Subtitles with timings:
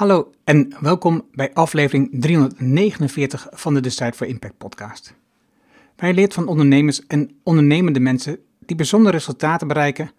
[0.00, 5.14] Hallo en welkom bij aflevering 349 van de Decide for Impact podcast.
[5.96, 10.10] Wij leert van ondernemers en ondernemende mensen die bijzondere resultaten bereiken,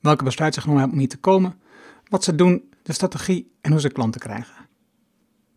[0.00, 1.58] welke besluiten ze genomen hebben om hier te komen,
[2.08, 4.66] wat ze doen, de strategie en hoe ze klanten krijgen.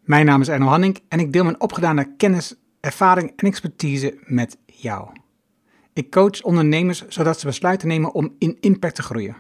[0.04, 4.58] Mijn naam is Erno Hanning en ik deel mijn opgedane kennis, ervaring en expertise met
[4.66, 5.10] jou.
[5.94, 9.36] Ik coach ondernemers zodat ze besluiten nemen om in impact te groeien.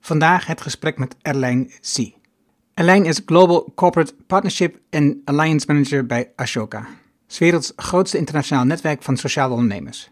[0.00, 2.22] Vandaag het gesprek met Erlijn C.
[2.74, 6.86] Erlijn is Global Corporate Partnership en Alliance Manager bij Ashoka,
[7.26, 10.10] 's werelds grootste internationaal netwerk van sociale ondernemers.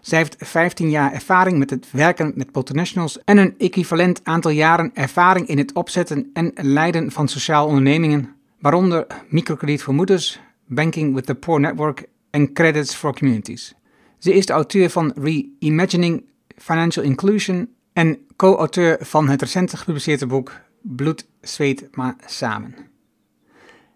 [0.00, 4.90] Zij heeft 15 jaar ervaring met het werken met multinationals en een equivalent aantal jaren
[4.94, 11.26] ervaring in het opzetten en leiden van sociale ondernemingen, waaronder microkrediet voor moeders, Banking with
[11.26, 13.74] the Poor Network en Credits for Communities.
[14.18, 16.24] Ze is de auteur van Reimagining
[16.56, 22.74] Financial Inclusion en co-auteur van het recent gepubliceerde boek Bloed, Zweet, maar Samen.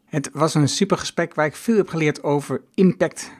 [0.04, 3.30] Het was een super gesprek waar ik veel heb geleerd over impact,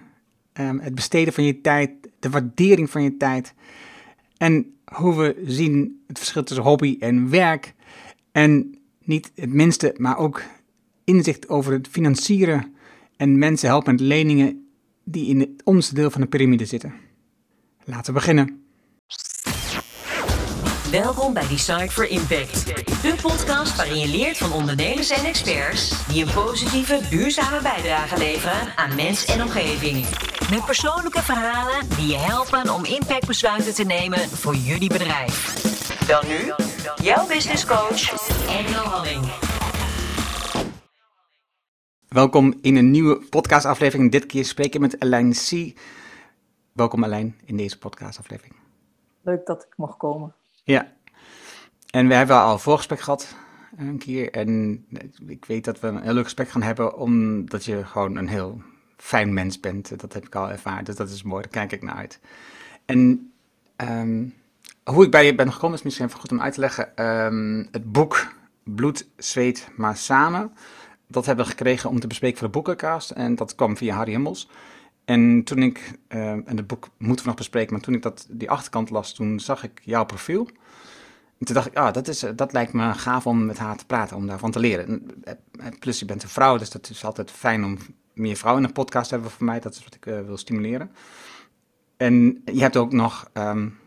[0.52, 3.54] ehm, het besteden van je tijd, de waardering van je tijd
[4.36, 7.74] en hoe we zien het verschil tussen hobby en werk.
[8.32, 10.42] En niet het minste, maar ook
[11.04, 12.74] inzicht over het financieren
[13.16, 14.68] en mensen helpen met leningen
[15.04, 16.94] die in het onderste deel van de piramide zitten.
[17.84, 18.63] Laten we beginnen.
[21.02, 22.66] Welkom bij Decide for Impact,
[23.02, 28.76] de podcast waarin je leert van ondernemers en experts die een positieve, duurzame bijdrage leveren
[28.76, 30.06] aan mens en omgeving.
[30.50, 35.36] Met persoonlijke verhalen die je helpen om impactbesluiten te nemen voor jullie bedrijf.
[36.06, 36.52] Dan nu,
[37.04, 38.02] jouw business coach,
[38.48, 39.24] Engel Halling.
[42.08, 44.10] Welkom in een nieuwe podcastaflevering.
[44.10, 45.78] Dit keer spreken we met Alain C.
[46.72, 48.54] Welkom Alain in deze podcastaflevering.
[49.22, 50.34] Leuk dat ik mag komen.
[50.64, 50.92] Ja,
[51.90, 53.34] en we hebben al voorgesprek gehad
[53.76, 54.30] een keer.
[54.30, 54.84] En
[55.26, 58.62] ik weet dat we een heel leuk gesprek gaan hebben, omdat je gewoon een heel
[58.96, 60.00] fijn mens bent.
[60.00, 62.20] Dat heb ik al ervaren, dus dat is mooi, daar kijk ik naar uit.
[62.84, 63.32] En
[63.76, 64.24] ehm,
[64.84, 66.96] hoe ik bij je ben gekomen is misschien even goed om uit te leggen.
[66.96, 70.52] Ehm, het boek Bloed, Zweet, maar Samen,
[71.06, 73.10] dat hebben we gekregen om te bespreken voor de boekencast.
[73.10, 74.48] En dat kwam via Harry Himmels.
[75.04, 78.26] En toen ik, uh, en het boek moeten we nog bespreken, maar toen ik dat,
[78.30, 80.48] die achterkant las, toen zag ik jouw profiel.
[81.38, 83.86] En toen dacht ik, ah, dat, is, dat lijkt me gaaf om met haar te
[83.86, 85.06] praten, om daarvan te leren.
[85.78, 87.78] Plus je bent een vrouw, dus dat is altijd fijn om
[88.12, 89.60] meer vrouwen in een podcast te hebben voor mij.
[89.60, 90.90] Dat is wat ik wil stimuleren.
[91.96, 93.78] En je hebt ook nog um,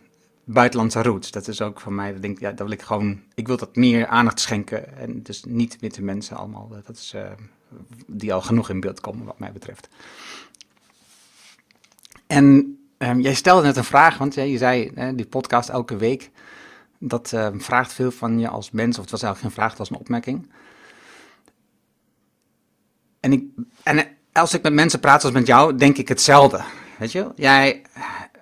[0.43, 1.31] buitenlandse roots.
[1.31, 3.75] Dat is ook voor mij, dat denk, ja, dat wil ik gewoon, ik wil dat
[3.75, 4.97] meer aandacht schenken.
[4.97, 7.15] En dus niet witte mensen allemaal, dat is,
[8.07, 9.89] die al genoeg in beeld komen wat mij betreft.
[12.27, 16.31] En um, jij stelde net een vraag, want je zei, hè, die podcast elke week,
[16.99, 19.79] dat uh, vraagt veel van je als mens, of het was eigenlijk geen vraag, het
[19.79, 20.51] was een opmerking.
[23.19, 23.43] En, ik,
[23.83, 26.63] en als ik met mensen praat zoals met jou, denk ik hetzelfde.
[26.97, 27.81] Weet je, jij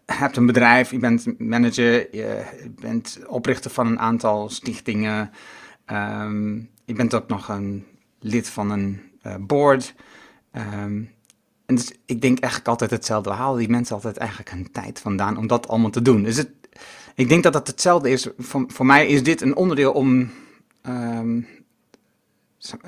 [0.05, 2.43] hebt een bedrijf, je bent manager, je
[2.79, 5.31] bent oprichter van een aantal stichtingen.
[5.91, 7.85] Um, je bent ook nog een
[8.19, 9.95] lid van een uh, board.
[10.83, 11.14] Um,
[11.65, 13.29] en dus ik denk eigenlijk altijd hetzelfde.
[13.29, 16.23] We halen die mensen altijd eigenlijk een tijd vandaan om dat allemaal te doen.
[16.23, 16.49] Dus het,
[17.15, 18.27] ik denk dat dat hetzelfde is.
[18.37, 20.31] Voor, voor mij is dit een onderdeel om
[20.87, 21.47] um,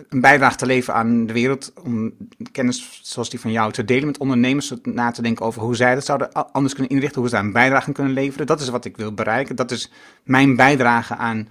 [0.09, 1.73] een bijdrage te leveren aan de wereld.
[1.83, 2.13] Om
[2.51, 4.73] kennis zoals die van jou te delen met ondernemers.
[4.83, 7.19] Na te denken over hoe zij dat zouden anders kunnen inrichten.
[7.19, 8.47] Hoe ze daar een bijdrage kunnen leveren.
[8.47, 9.55] Dat is wat ik wil bereiken.
[9.55, 9.91] Dat is
[10.23, 11.47] mijn bijdrage aan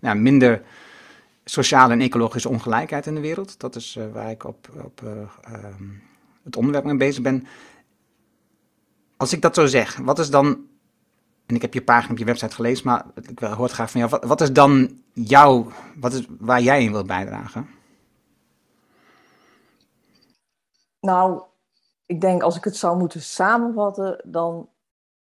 [0.00, 0.62] ja, minder
[1.50, 3.60] sociale en ecologische ongelijkheid in de wereld.
[3.60, 5.10] Dat is uh, waar ik op, op uh,
[5.64, 6.02] um,
[6.42, 7.46] het onderwerp mee bezig ben.
[9.16, 10.66] Als ik dat zo zeg, wat is dan,
[11.46, 14.12] en ik heb je pagina op je website gelezen, maar ik hoor graag van jou,
[14.12, 17.68] wat, wat is dan jouw, wat is waar jij in wilt bijdragen?
[21.00, 21.42] Nou,
[22.06, 24.68] ik denk als ik het zou moeten samenvatten, dan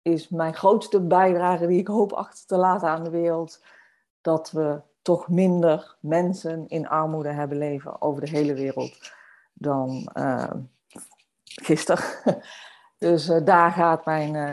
[0.01, 3.63] is mijn grootste bijdrage die ik hoop achter te laten aan de wereld,
[4.21, 9.11] dat we toch minder mensen in armoede hebben leven over de hele wereld
[9.53, 10.51] dan uh,
[11.43, 12.03] gisteren.
[12.97, 14.51] Dus uh, daar gaat mijn, uh,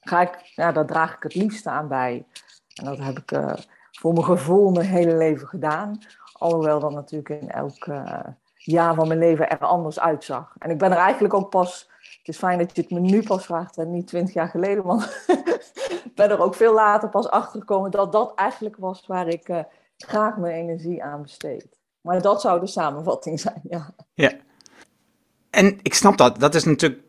[0.00, 2.24] ga ik, ja, daar draag ik het liefste aan bij.
[2.74, 3.30] En dat heb ik
[3.90, 5.98] voor mijn gevoel mijn hele leven gedaan.
[6.32, 7.86] Alhoewel dat natuurlijk in elk
[8.54, 10.54] jaar van mijn leven er anders uitzag.
[10.58, 13.22] En ik ben er eigenlijk ook pas het is fijn dat je het me nu
[13.22, 15.24] pas vraagt en niet twintig jaar geleden, want
[16.04, 19.48] ik ben er ook veel later pas achter gekomen dat dat eigenlijk was waar ik
[20.04, 21.80] graag mijn energie aan besteed.
[22.00, 23.94] Maar dat zou de samenvatting zijn, ja.
[24.14, 24.32] Ja.
[25.50, 26.40] En ik snap dat.
[26.40, 27.00] Dat is natuurlijk.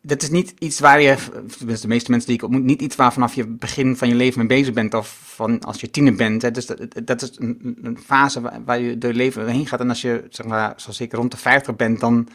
[0.00, 1.16] dat is niet iets waar je,
[1.58, 4.38] de meeste mensen die ik ontmoet, niet iets waar vanaf je begin van je leven
[4.38, 6.42] mee bezig bent of van als je tiener bent.
[6.42, 6.50] Hè.
[6.50, 9.80] Dus dat, dat is een, een fase waar, je door je leven heen gaat.
[9.80, 12.28] En als je, zeg maar, zoals ik rond de 50 bent, dan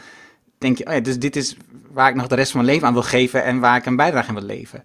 [0.57, 1.57] denk je, oh ja, dus dit is
[1.91, 3.95] waar ik nog de rest van mijn leven aan wil geven en waar ik een
[3.95, 4.83] bijdrage aan wil leven.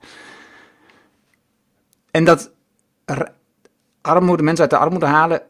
[2.11, 2.53] En dat
[4.07, 5.43] armoede, mensen uit de armoede halen,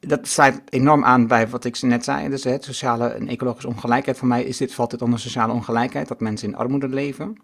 [0.00, 2.28] dat sluit enorm aan bij wat ik net zei.
[2.28, 4.18] Dus sociale en ecologische ongelijkheid.
[4.18, 7.36] Voor mij is dit, valt dit onder sociale ongelijkheid, dat mensen in armoede leven.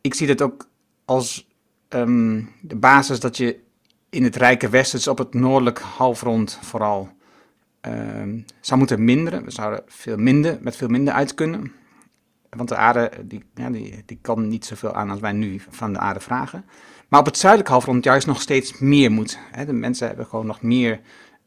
[0.00, 0.68] Ik zie dit ook
[1.04, 1.48] als
[1.88, 3.58] um, de basis dat je
[4.10, 7.08] in het rijke westen, dus op het noordelijk halfrond vooral,
[7.80, 9.44] um, zou moeten minderen.
[9.44, 11.72] We zouden veel minder, met veel minder uit kunnen.
[12.50, 13.70] Want de aarde die, ja,
[14.04, 16.64] die kan niet zoveel aan als wij nu van de aarde vragen.
[17.12, 19.38] Maar op het zuidelijk halfrond juist nog steeds meer moet.
[19.66, 21.00] De mensen hebben gewoon nog meer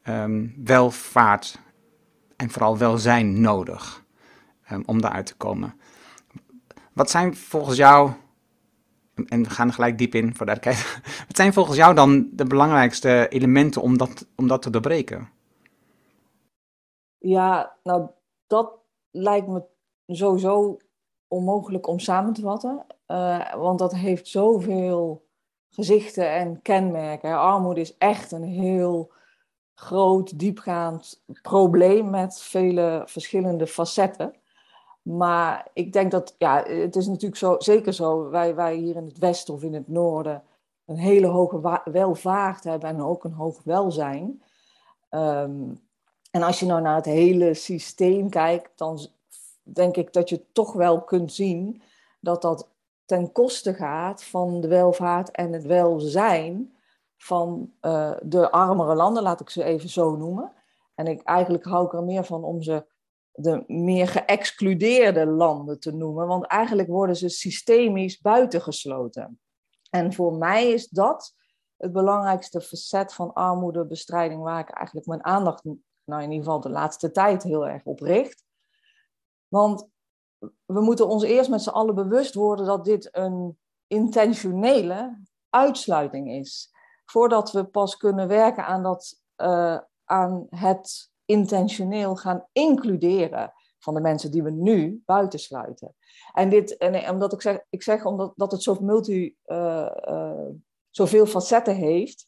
[0.07, 1.59] um, welvaart
[2.35, 4.05] en vooral welzijn nodig
[4.71, 5.79] um, om daaruit te komen.
[6.93, 8.11] Wat zijn volgens jou,
[9.27, 12.45] en we gaan er gelijk diep in voor duidelijkheid, wat zijn volgens jou dan de
[12.45, 15.29] belangrijkste elementen om dat, om dat te doorbreken?
[17.17, 18.09] Ja, nou
[18.47, 18.79] dat
[19.11, 19.63] lijkt me
[20.07, 20.77] sowieso
[21.27, 25.24] onmogelijk om samen te vatten, uh, want dat heeft zoveel
[25.75, 27.37] gezichten en kenmerken.
[27.37, 29.11] Armoede is echt een heel
[29.73, 34.33] groot, diepgaand probleem met vele verschillende facetten.
[35.01, 39.05] Maar ik denk dat, ja, het is natuurlijk zo, zeker zo, wij, wij hier in
[39.05, 40.43] het westen of in het noorden
[40.85, 44.43] een hele hoge welvaart hebben en ook een hoog welzijn.
[45.09, 45.73] Ehm,
[46.31, 49.07] en als je nou naar het hele systeem kijkt, dan
[49.63, 51.81] denk ik dat je toch wel kunt zien
[52.19, 52.67] dat dat
[53.05, 56.75] ten koste gaat van de welvaart en het welzijn
[57.17, 60.51] van uh, de armere landen, laat ik ze even zo noemen.
[60.95, 62.85] En ik, eigenlijk hou ik er meer van om ze
[63.31, 69.39] de meer geëxcludeerde landen te noemen, want eigenlijk worden ze systemisch buitengesloten.
[69.89, 71.33] En voor mij is dat
[71.77, 75.63] het belangrijkste facet van armoedebestrijding, waar ik eigenlijk mijn aandacht,
[76.03, 78.43] nou in ieder geval de laatste tijd, heel erg op richt.
[79.47, 79.87] Want
[80.65, 83.57] we moeten ons eerst met z'n allen bewust worden dat dit een
[83.87, 86.73] intentionele uitsluiting is
[87.05, 94.01] voordat we pas kunnen werken aan, dat, uh, aan het intentioneel gaan includeren van de
[94.01, 95.95] mensen die we nu buitensluiten.
[96.33, 100.49] En dit, en omdat ik zeg, ik zeg omdat dat het zo multi, uh, uh,
[100.89, 102.27] zoveel facetten heeft,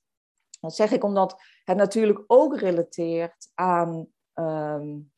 [0.60, 5.12] dat zeg ik omdat het natuurlijk ook relateert aan um,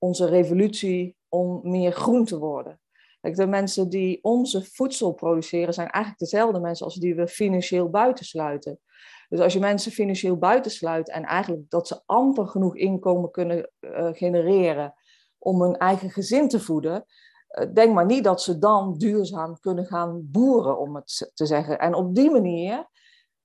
[0.00, 2.80] onze revolutie om meer groen te worden.
[3.20, 8.80] De mensen die onze voedsel produceren zijn eigenlijk dezelfde mensen als die we financieel buitensluiten.
[9.28, 14.08] Dus als je mensen financieel buitensluit en eigenlijk dat ze amper genoeg inkomen kunnen uh,
[14.12, 14.94] genereren
[15.38, 17.04] om hun eigen gezin te voeden,
[17.50, 21.78] uh, denk maar niet dat ze dan duurzaam kunnen gaan boeren, om het te zeggen.
[21.78, 22.88] En op die manier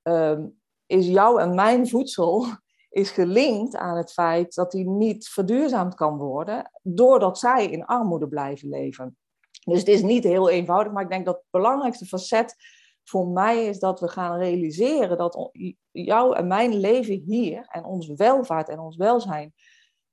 [0.04, 0.40] uh,
[0.86, 2.46] is jouw en mijn voedsel
[2.96, 8.28] is gelinkt aan het feit dat die niet verduurzaamd kan worden, doordat zij in armoede
[8.28, 9.18] blijven leven.
[9.64, 12.56] Dus het is niet heel eenvoudig, maar ik denk dat het belangrijkste facet
[13.04, 15.50] voor mij is dat we gaan realiseren dat
[15.92, 19.54] jouw en mijn leven hier en ons welvaart en ons welzijn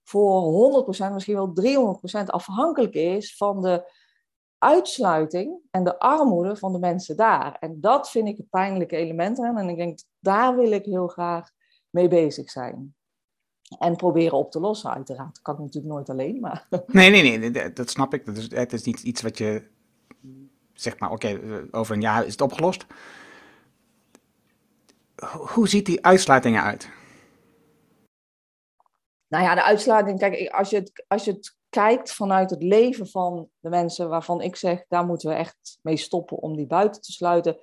[0.03, 1.53] voor 100%, misschien wel
[2.23, 3.93] 300% afhankelijk is van de
[4.59, 7.57] uitsluiting en de armoede van de mensen daar.
[7.61, 9.59] En dat vind ik het pijnlijke element aan.
[9.59, 11.51] En ik denk, daar wil ik heel graag
[11.93, 12.95] mee bezig zijn.
[13.79, 15.35] En proberen op te lossen, uiteraard.
[15.35, 16.67] Dat kan ik natuurlijk nooit alleen, maar...
[16.87, 18.27] Nee, nee, nee, dat snap ik.
[18.27, 19.71] Dat is, het is niet iets wat je
[20.73, 22.87] zeg maar, oké, eh, over een jaar is het opgelost.
[25.55, 26.91] Hoe ziet die uitsluiting eruit?
[29.29, 33.07] Nou ja, de uitsluiting, kijk, als je, het, als je het kijkt vanuit het leven
[33.07, 37.01] van de mensen waarvan ik zeg, daar moeten we echt mee stoppen om die buiten
[37.01, 37.59] te sluiten,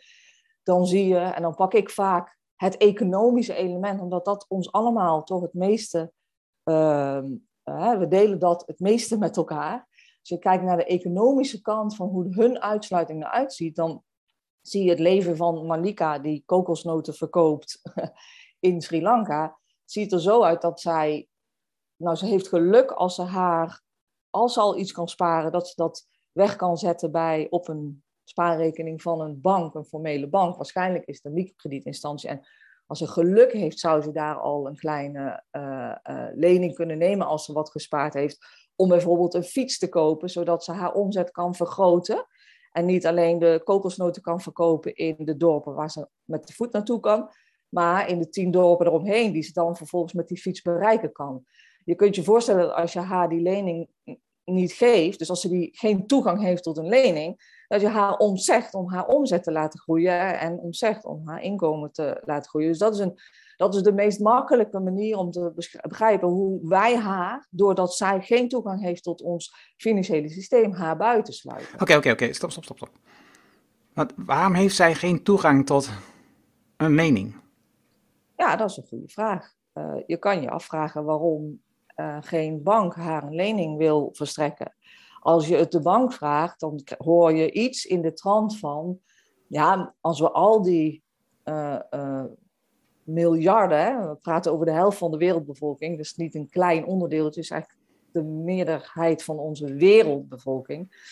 [0.64, 5.24] dan zie je, en dan pak ik vaak het economische element, omdat dat ons allemaal
[5.24, 6.12] toch het meeste,
[6.64, 7.22] uh,
[7.64, 9.88] we delen dat het meeste met elkaar.
[10.20, 14.04] Als je kijkt naar de economische kant van hoe hun uitsluiting eruit ziet, dan
[14.62, 17.82] zie je het leven van Malika, die kokosnoten verkoopt
[18.70, 21.28] in Sri Lanka, ziet er zo uit dat zij,
[21.96, 23.82] nou ze heeft geluk als ze haar,
[24.30, 28.04] als ze al iets kan sparen, dat ze dat weg kan zetten bij, op een
[28.30, 30.56] spaarrekening van een bank, een formele bank.
[30.56, 32.30] Waarschijnlijk is het een microkredietinstantie.
[32.30, 32.48] En
[32.86, 37.28] als ze geluk heeft, zou ze daar al een kleine uh, uh, lening kunnen nemen
[37.28, 38.38] als ze wat gespaard heeft
[38.76, 42.26] om bijvoorbeeld een fiets te kopen, zodat ze haar omzet kan vergroten.
[42.72, 46.72] En niet alleen de kokosnoten kan verkopen in de dorpen waar ze met de voet
[46.72, 47.30] naartoe kan,
[47.70, 51.46] maar in de tien dorpen eromheen, die ze dan vervolgens met die fiets bereiken kan.
[51.84, 53.90] Je kunt je voorstellen dat als je haar die lening
[54.44, 58.18] niet geeft, dus als ze die geen toegang heeft tot een lening, dat je haar
[58.18, 62.70] ontzegt om haar omzet te laten groeien en ontzegt om haar inkomen te laten groeien.
[62.70, 63.20] Dus dat is, een,
[63.58, 68.50] dat is de meest makkelijke manier om te begrijpen hoe wij haar, doordat zij geen
[68.50, 71.82] toegang heeft tot ons financiële systeem, haar buiten sluiten.
[71.82, 72.92] Oké, oké, oké, stop, stop, stop, stop.
[73.94, 75.90] Want waarom heeft zij geen toegang tot
[76.78, 77.36] een lening?
[78.38, 79.54] Ja, dat is een goede vraag.
[79.74, 81.62] Uh, je kan je afvragen waarom
[81.96, 84.74] uh, geen bank haar een lening wil verstrekken.
[85.20, 89.00] Als je het de bank vraagt, dan hoor je iets in de trant van,
[89.48, 91.04] ja, als we al die
[91.46, 92.24] uh,
[93.04, 97.26] miljarden, hè, we praten over de helft van de wereldbevolking, dus niet een klein onderdeel,
[97.26, 101.08] het is eigenlijk de meerderheid van onze wereldbevolking.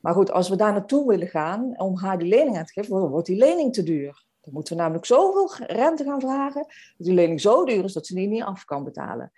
[0.00, 3.08] Maar goed, als we daar naartoe willen gaan om haar die lening aan te geven,
[3.08, 4.24] wordt die lening te duur.
[4.40, 6.62] Dan moeten we namelijk zoveel rente gaan vragen,
[6.96, 9.32] dat die lening zo duur is dat ze die niet af kan betalen.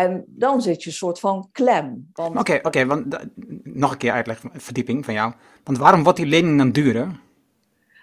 [0.00, 2.10] En dan zit je een soort van klem.
[2.14, 3.18] Oké, oké, want
[3.62, 5.32] nog een keer uitleg, verdieping van jou.
[5.64, 7.20] Want waarom wordt die lening dan duurder?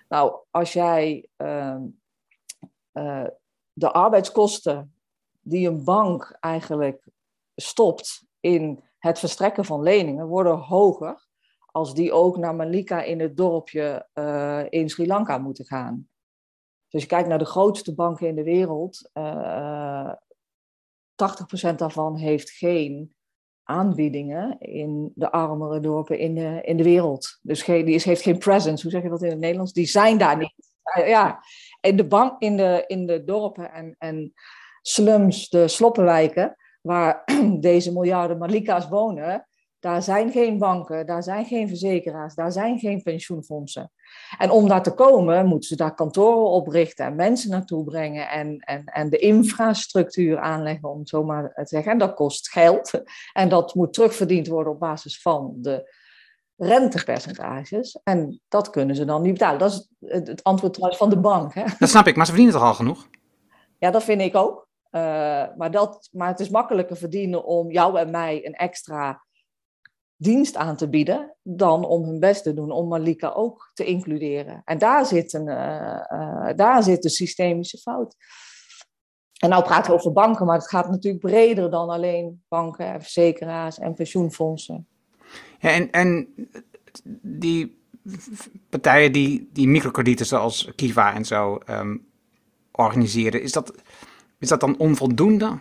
[0.10, 1.76] Nou, als jij uh,
[2.94, 3.24] uh,
[3.74, 4.94] de arbeidskosten
[5.42, 7.08] die een bank eigenlijk
[7.56, 11.28] stopt in het verstrekken van leningen, worden hoger
[11.72, 16.08] als die ook naar Malika in het dorpje uh, in Sri Lanka moeten gaan.
[16.90, 19.87] Dus je kijkt naar de grootste banken in de wereld, uh,
[21.72, 23.16] 80% daarvan heeft geen
[23.64, 27.40] aanbiedingen in de armere dorpen in de, in de wereld.
[27.42, 29.74] Dus die is, heeft geen presence, hoe zeg je dat in het Nederlands?
[29.74, 30.54] Die zijn daar niet.
[30.96, 31.40] Ja,
[31.82, 34.34] in de, bank, in de, in de dorpen en, en
[34.82, 37.24] slums, de sloppenwijken, waar
[37.60, 39.48] deze miljarden Malika's wonen,
[39.80, 43.92] daar zijn geen banken, daar zijn geen verzekeraars, daar zijn geen pensioenfondsen.
[44.38, 48.60] En om daar te komen, moeten ze daar kantoren oprichten en mensen naartoe brengen en,
[48.60, 51.92] en, en de infrastructuur aanleggen, om het zo maar te zeggen.
[51.92, 53.02] En dat kost geld.
[53.34, 55.96] En dat moet terugverdiend worden op basis van de
[56.58, 58.00] rentepercentages.
[58.04, 59.60] En dat kunnen ze dan niet betalen.
[59.60, 61.54] Dat is het, antwoord trouwens van de bank.
[61.54, 61.64] Hè?
[61.80, 63.08] Dat snap ik, maar ze verdienen toch al genoeg?
[63.78, 64.68] Ja, dat vind ik ook.
[64.92, 65.02] Uh,
[65.58, 69.26] maar, dat, maar het is makkelijker verdienen om jou en mij een extra
[70.18, 74.62] dienst aan te bieden dan om hun best te doen om Malika ook te includeren.
[74.66, 78.16] En daar zit, een, uh, uh, daar zit de systemische fout.
[79.38, 83.02] En nou praten we over banken, maar het gaat natuurlijk breder dan alleen banken en
[83.02, 84.88] verzekeraars en pensioenfondsen.
[85.60, 86.28] Ja, en, en
[87.22, 87.82] die
[88.70, 92.06] partijen die, die microkredieten zoals Kiva en zo um,
[92.72, 93.74] organiseren, is dat,
[94.40, 95.60] is dat dan onvoldoende?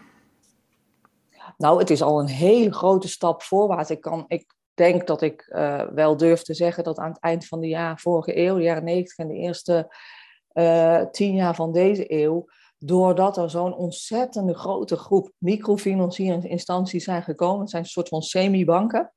[1.57, 3.91] Nou, het is al een hele grote stap voorwaarts.
[3.91, 7.47] Ik, kan, ik denk dat ik uh, wel durf te zeggen dat aan het eind
[7.47, 9.97] van de vorige eeuw, de jaren 90 en de eerste
[10.53, 12.45] uh, tien jaar van deze eeuw,
[12.79, 19.13] doordat er zo'n ontzettende grote groep microfinancieringsinstanties zijn gekomen, het zijn een soort van semi-banken,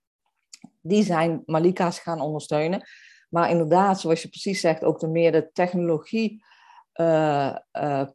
[0.82, 2.82] die zijn Malika's gaan ondersteunen.
[3.30, 6.44] Maar inderdaad, zoals je precies zegt, ook de meer de technologie
[6.94, 7.56] uh,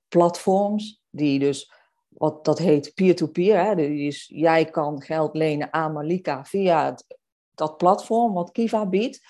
[0.08, 1.73] platforms, die dus
[2.16, 3.76] wat dat heet peer-to-peer.
[3.76, 6.96] Dus jij kan geld lenen aan Malika via
[7.54, 9.20] dat platform wat Kiva biedt.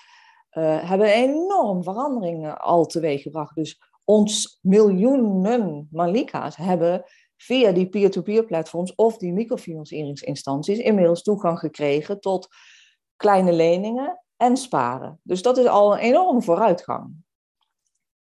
[0.51, 3.55] Uh, hebben enorm veranderingen al teweeg gebracht.
[3.55, 7.03] Dus ons miljoenen Malika's hebben
[7.37, 12.47] via die peer-to-peer platforms of die microfinancieringsinstanties inmiddels toegang gekregen tot
[13.15, 15.19] kleine leningen en sparen.
[15.23, 17.13] Dus dat is al een enorme vooruitgang.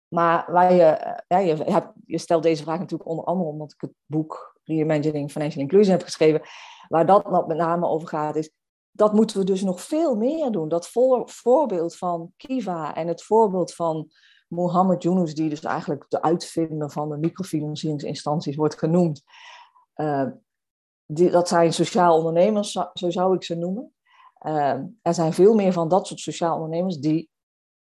[0.07, 3.81] Maar waar je, ja, je, hebt, je stelt deze vraag natuurlijk onder andere omdat ik
[3.81, 6.41] het boek Reimagining Financial Inclusion heb geschreven,
[6.87, 8.51] waar dat met name over gaat, is
[8.95, 10.69] dat moeten we dus nog veel meer doen.
[10.69, 14.09] Dat voor, voorbeeld van Kiva en het voorbeeld van
[14.47, 19.23] Mohammed Yunus, die dus eigenlijk de uitvinder van de microfinancieringsinstanties wordt genoemd.
[19.95, 20.27] Uh,
[21.05, 23.93] die, dat zijn sociaal ondernemers, zo zou ik ze noemen.
[24.41, 27.29] Uh, er zijn veel meer van dat soort sociaal ondernemers die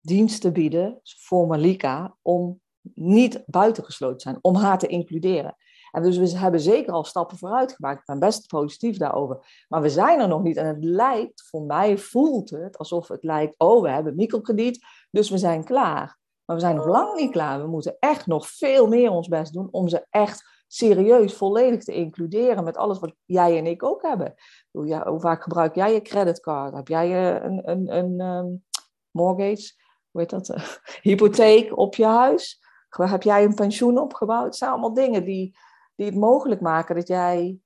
[0.01, 2.62] diensten bieden voor Malika om
[2.94, 5.56] niet buitengesloten te zijn, om haar te includeren.
[5.92, 8.00] En dus we hebben zeker al stappen vooruit gemaakt.
[8.00, 9.66] Ik ben best positief daarover.
[9.68, 10.58] Maar we zijn er nog niet.
[10.58, 15.30] En het lijkt, voor mij voelt het alsof het lijkt, oh, we hebben microkrediet, dus
[15.30, 16.18] we zijn klaar.
[16.46, 17.62] Maar we zijn nog lang niet klaar.
[17.62, 21.94] We moeten echt nog veel meer ons best doen om ze echt serieus, volledig te
[21.94, 24.34] includeren met alles wat jij en ik ook hebben.
[24.72, 26.75] Hoe, vaak gebruik jij je creditcard?
[26.75, 28.63] Heb jij een, een, een, um,
[29.12, 29.74] mortgage?
[30.17, 30.79] Hoe heet dat?
[31.01, 32.62] hypotheek op je huis?
[32.89, 34.45] Heb jij een pensioen opgebouwd?
[34.45, 35.57] Het zijn allemaal dingen die,
[35.95, 37.59] die het mogelijk maken dat jij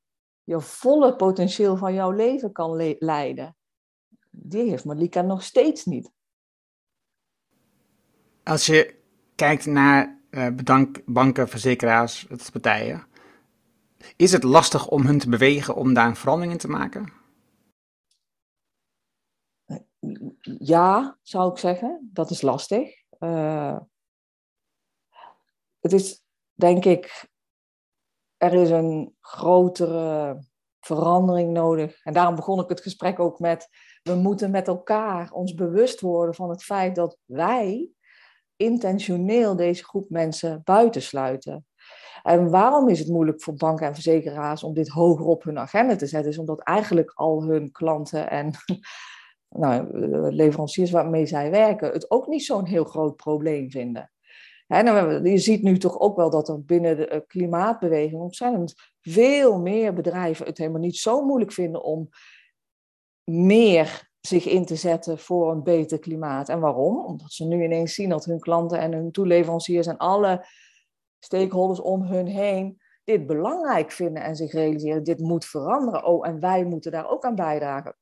[0.44, 3.56] je volle potentieel van jouw leven kan le leiden.
[4.30, 6.12] Die heeft Malika nog steeds niet.
[8.44, 8.96] Als je
[9.36, 10.48] kijkt naar uh,
[11.06, 13.04] banken, verzekeraars, partijen,
[14.16, 17.21] is het lastig om hun te bewegen om daar een verandering in te maken?
[20.60, 22.10] Ja, zou ik zeggen.
[22.14, 22.90] Dat is lastig.
[23.20, 23.78] Uh,
[25.80, 27.30] het is, denk ik,
[28.38, 30.40] er is een grotere
[30.80, 32.04] verandering nodig.
[32.04, 33.68] En daarom begon ik het gesprek ook met,
[34.04, 37.90] we moeten met elkaar ons bewust worden van het feit dat wij
[38.56, 41.66] intentioneel deze groep mensen buitensluiten.
[42.24, 45.96] En waarom is het moeilijk voor banken en verzekeraars om dit hoger op hun agenda
[45.96, 46.32] te zetten?
[46.32, 48.54] Is omdat eigenlijk al hun klanten en
[49.56, 49.88] nou,
[50.32, 54.12] leveranciers waarmee zij werken het ook niet zo'n heel groot probleem vinden.
[54.68, 59.60] Nou, je ziet nu toch ook wel dat er binnen de eh, klimaatbeweging ontzettend veel
[59.60, 62.10] meer bedrijven het helemaal niet zo moeilijk vinden om
[63.24, 66.50] meer zich in te zetten voor een beter klimaat.
[66.50, 67.06] En waarom?
[67.06, 70.46] Omdat ze nu ineens zien dat hun klanten en hun toeleveranciers en alle
[71.20, 76.06] stakeholders om hun heen dit belangrijk vinden en zich realiseren, dit moet veranderen.
[76.06, 77.96] Oh, en wij moeten daar ook aan bijdragen.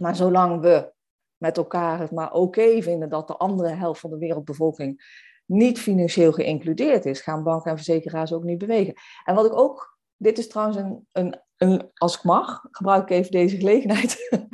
[0.00, 0.92] Maar zolang we
[1.36, 6.32] met elkaar het maar oké vinden dat de andere helft van de wereldbevolking niet financieel
[6.32, 8.94] geïncludeerd is, gaan banken en verzekeraars ook niet bewegen.
[9.24, 13.10] En wat ik ook, dit is trouwens een, een, een als ik mag, gebruik ik
[13.10, 14.18] even deze gelegenheid.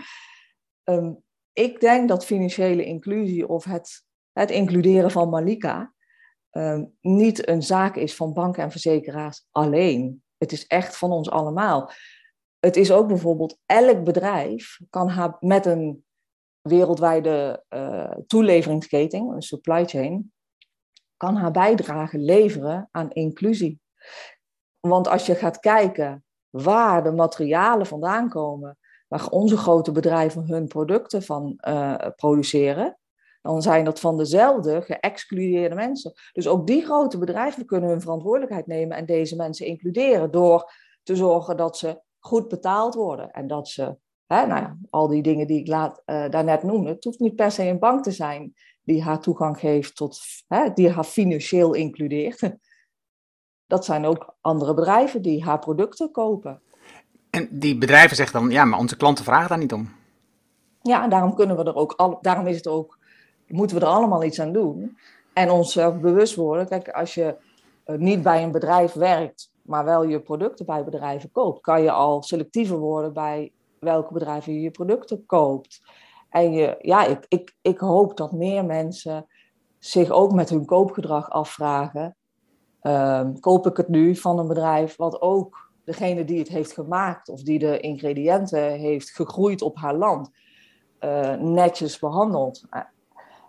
[0.85, 1.13] Ehm,
[1.53, 5.95] ik denk dat financiële inclusie of het, het includeren van Malika
[6.57, 10.23] Ehm, niet een zaak is van banken en verzekeraars alleen.
[10.39, 11.91] Het is echt van ons allemaal.
[12.59, 16.05] Het is ook bijvoorbeeld, elk bedrijf kan met een
[16.61, 20.33] wereldwijde uh, toeleveringsketen, een supply chain,
[21.17, 23.81] kan haar bijdrage leveren aan inclusie.
[24.81, 30.67] Want als je gaat kijken waar de materialen vandaan komen, waar onze grote bedrijven hun
[30.67, 32.99] producten van uh, produceren,
[33.43, 36.13] dan zijn dat van dezelfde geëxcludeerde mensen.
[36.33, 40.73] Dus ook die grote bedrijven kunnen hun verantwoordelijkheid nemen en deze mensen includeren door
[41.03, 45.23] te zorgen dat ze goed betaald worden en dat ze, hè, nou ja, al die
[45.23, 48.11] dingen die ik laat, uh, daarnet noemde, het hoeft niet per se een bank te
[48.11, 52.41] zijn die haar toegang geeft tot, hè, die haar financieel includeert.
[53.67, 56.63] Dat zijn ook andere bedrijven die haar producten kopen.
[57.31, 59.89] En die bedrijven zeggen dan, ja, maar onze klanten vragen daar niet om.
[60.83, 62.99] Ja, daarom kunnen we er ook, al, daarom is het ook
[63.47, 64.99] moeten we er allemaal iets aan doen.
[65.33, 66.69] En onszelf bewust worden.
[66.69, 67.37] Kijk, als je
[67.85, 71.91] eh, niet bij een bedrijf werkt, maar wel je producten bij bedrijven koopt, kan je
[71.91, 75.81] al selectiever worden bij welke bedrijven je je producten koopt.
[76.29, 79.27] En je, ja, ik, ik, ik hoop dat meer mensen
[79.79, 82.17] zich ook met hun koopgedrag afvragen.
[82.81, 87.29] Ehm, koop ik het nu van een bedrijf wat ook degene die het heeft gemaakt
[87.29, 90.31] of die de ingrediënten heeft gegroeid op haar land,
[91.01, 92.65] uh, netjes behandelt?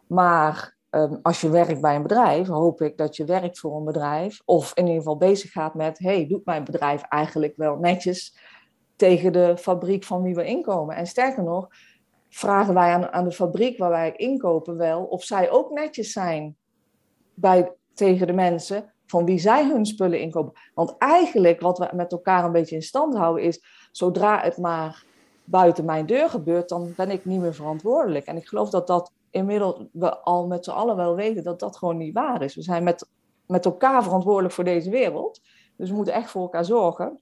[0.08, 3.86] Maar ehm, als je werkt bij een bedrijf, hoop ik dat je werkt voor een
[3.86, 4.42] bedrijf.
[4.46, 8.38] Of in ieder geval bezig gaat met: hey, doet mijn bedrijf eigenlijk wel netjes
[8.96, 10.96] tegen de fabriek van wie we inkomen?
[10.96, 11.68] En sterker nog,
[12.30, 16.56] vragen wij aan, aan de fabriek waar wij inkopen wel of zij ook netjes zijn
[17.34, 20.60] bij, tegen de mensen van wie zij hun spullen inkopen.
[20.74, 25.06] Want eigenlijk wat we met elkaar een beetje in stand houden is, zodra het maar
[25.44, 28.26] buiten mijn deur gebeurt, dan ben ik niet meer verantwoordelijk.
[28.26, 31.78] En ik geloof dat dat inmiddels we al met z'n allen wel weten dat dat
[31.78, 32.56] gewoon niet waar is.
[32.56, 33.10] We zijn met,
[33.48, 35.42] met elkaar verantwoordelijk voor deze wereld.
[35.76, 37.20] Dus we moeten echt voor elkaar zorgen.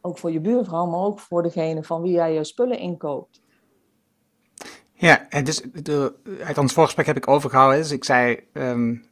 [0.00, 3.42] Ook voor je buurvrouw, maar ook voor degene van wie jij je spullen inkoopt.
[4.92, 7.78] Ja, en dus de, uit ons voorgesprek heb ik overgehouden.
[7.78, 9.06] Dus ik zei, um,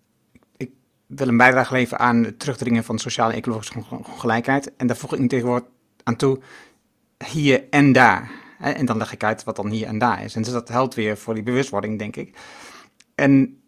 [0.57, 0.73] ik
[1.07, 4.77] wil een bijdrage leveren aan het terugdringen van sociale en ecologische ongelijkheid.
[4.77, 5.69] En daar voeg ik nu tegenwoordig
[6.03, 6.41] aan toe,
[7.25, 8.42] hier en daar.
[8.63, 10.35] En dan leg ik uit wat dan hier en daar is.
[10.35, 12.39] En dus dat helpt weer voor die bewustwording, denk ik.
[13.15, 13.63] En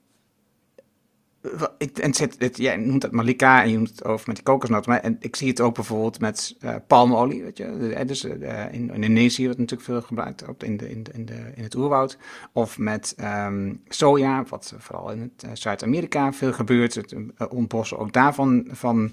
[1.78, 4.44] ik, en zit, het, jij noemt het Malika en je noemt het over met die
[4.44, 4.90] kokosnoten.
[4.90, 7.42] Maar en ik zie het ook bijvoorbeeld met uh, palmolie.
[7.42, 8.02] Weet je?
[8.07, 11.74] Dus uh, in Indonesië wordt natuurlijk veel gebruikt op in, de, in, de, in, het
[11.74, 12.18] oerwoud.
[12.52, 16.94] Of met um, soja, wat vooral in het Zuid-Amerika veel gebeurt.
[16.94, 17.14] Het
[17.48, 19.11] ontbossen ook daarvan van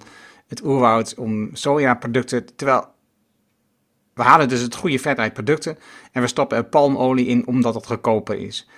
[0.48, 2.56] het oerwoud om sojaproducten.
[2.56, 2.86] Terwijl
[4.14, 5.78] we halen dus het goede vet uit producten
[6.12, 8.70] en we stoppen er palmolie in omdat het goedkoper is.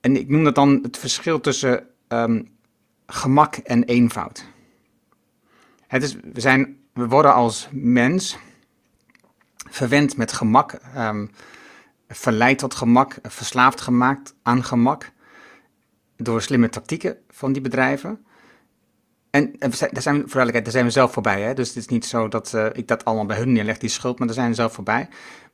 [0.00, 2.48] En ik noem dat dan het verschil tussen um,
[3.06, 4.44] gemak en eenvoud.
[5.86, 8.38] Het is, we, zijn, we worden als mens
[9.70, 11.30] verwend met gemak, um,
[12.08, 15.12] verleid tot gemak, verslaafd gemaakt aan gemak
[16.16, 18.24] door slimme tactieken van die bedrijven.
[19.34, 21.42] En, daar zijn, voor daar zijn we zelf voorbij.
[21.42, 21.54] Hè?
[21.54, 24.18] Dus het is niet zo dat uh, ik dat allemaal bij hun neerleg, die schuld,
[24.18, 25.08] maar daar zijn we zelf voorbij.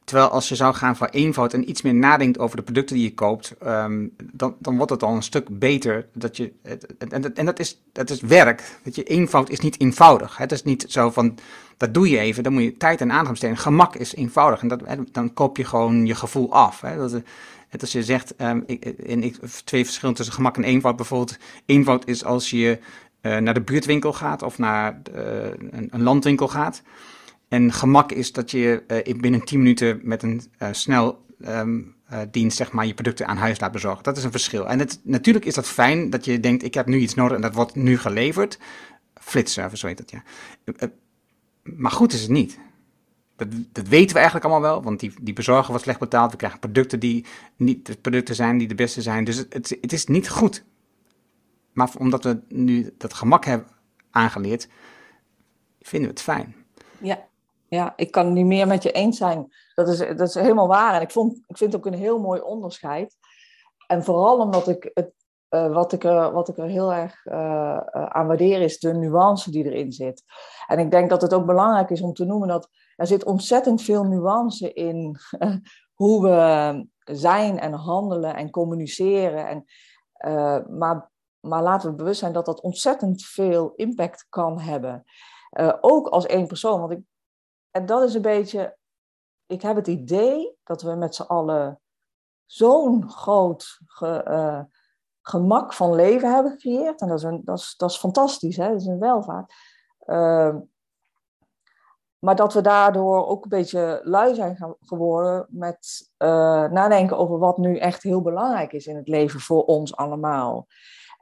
[0.05, 3.05] Terwijl als je zou gaan voor eenvoud en iets meer nadenkt over de producten die
[3.05, 6.09] je koopt, um, dan, dan wordt het al een stuk beter.
[6.13, 6.53] Dat je,
[6.99, 8.79] en, en dat, is, dat is werk.
[8.83, 10.37] Dat je, eenvoud is niet eenvoudig.
[10.37, 11.39] Het is niet zo van,
[11.77, 13.57] dat doe je even, dan moet je tijd en aandacht besteden.
[13.57, 16.81] Gemak is eenvoudig en dat, dan koop je gewoon je gevoel af.
[16.81, 16.97] Hè?
[16.97, 17.23] Dat,
[17.69, 20.97] Het als je zegt, um, ik, in, ik, twee verschillen tussen gemak en eenvoud.
[20.97, 22.79] Bijvoorbeeld, eenvoud is als je
[23.21, 26.83] naar de buurtwinkel gaat of naar de, een, een, landwinkel gaat.
[27.49, 31.95] En gemak is dat je uh, binnen 10 minuten met een snel um,
[32.31, 34.03] dienst zeg maar, je producten aan huis laat bezorgen.
[34.03, 34.69] Dat is een verschil.
[34.69, 37.43] En het, natuurlijk is dat fijn dat je denkt, ik heb nu iets nodig en
[37.43, 38.59] dat wordt nu geleverd.
[39.15, 40.23] Flitsservice, zo heet dat, ja.
[41.63, 42.59] maar goed is het niet.
[43.37, 46.31] Dat, dat, weten we eigenlijk allemaal wel, want die, die bezorger wordt slecht betaald.
[46.31, 47.25] We krijgen producten die
[47.57, 49.25] niet de producten zijn die de beste zijn.
[49.25, 50.65] Dus het, het, het is niet goed.
[51.81, 53.69] Maar omdat we nu dat gemak hebben
[54.11, 54.69] aangeleerd,
[55.79, 56.55] vinden we het fijn.
[57.01, 57.29] Ja,
[57.69, 59.55] ja ik kan niet meer met je eens zijn.
[59.75, 60.95] Dat is, dat is helemaal waar.
[60.95, 63.17] En ik, vond, ik vind het ook een heel mooi onderscheid.
[63.87, 65.13] En vooral omdat ik het,
[65.51, 69.51] uh, wat, ik er, wat ik er heel erg uh, aan waardeer, is de nuance
[69.51, 70.23] die erin zit.
[70.67, 73.83] En ik denk dat het ook belangrijk is om te noemen dat er zit ontzettend
[73.83, 75.17] veel nuance in
[76.01, 79.47] hoe we zijn en handelen en communiceren.
[79.47, 79.65] En,
[80.79, 85.05] maar maar laten we bewust zijn dat dat ontzettend veel impact kan hebben.
[85.59, 86.81] Uh, ook als één persoon.
[86.81, 87.01] Want ik,
[87.71, 88.77] en dat is een beetje.
[89.47, 91.81] Ik heb het idee dat we met z'n allen
[92.47, 94.61] zo'n groot ge, uh,
[95.23, 97.01] gemak van leven hebben gecreëerd.
[97.01, 98.69] En dat is, een, dat is, dat is fantastisch, hè?
[98.69, 99.55] dat is een welvaart.
[100.07, 100.57] Uh,
[102.19, 106.29] maar dat we daardoor ook een beetje lui zijn geworden met uh,
[106.71, 110.67] nadenken over wat nu echt heel belangrijk is in het leven voor ons allemaal.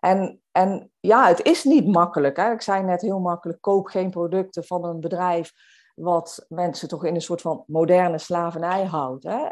[0.00, 2.36] En, en ja, het is niet makkelijk.
[2.36, 2.52] Hè?
[2.52, 5.52] Ik zei net heel makkelijk, koop geen producten van een bedrijf
[5.94, 9.24] wat mensen toch in een soort van moderne slavernij houdt.
[9.24, 9.46] Hè?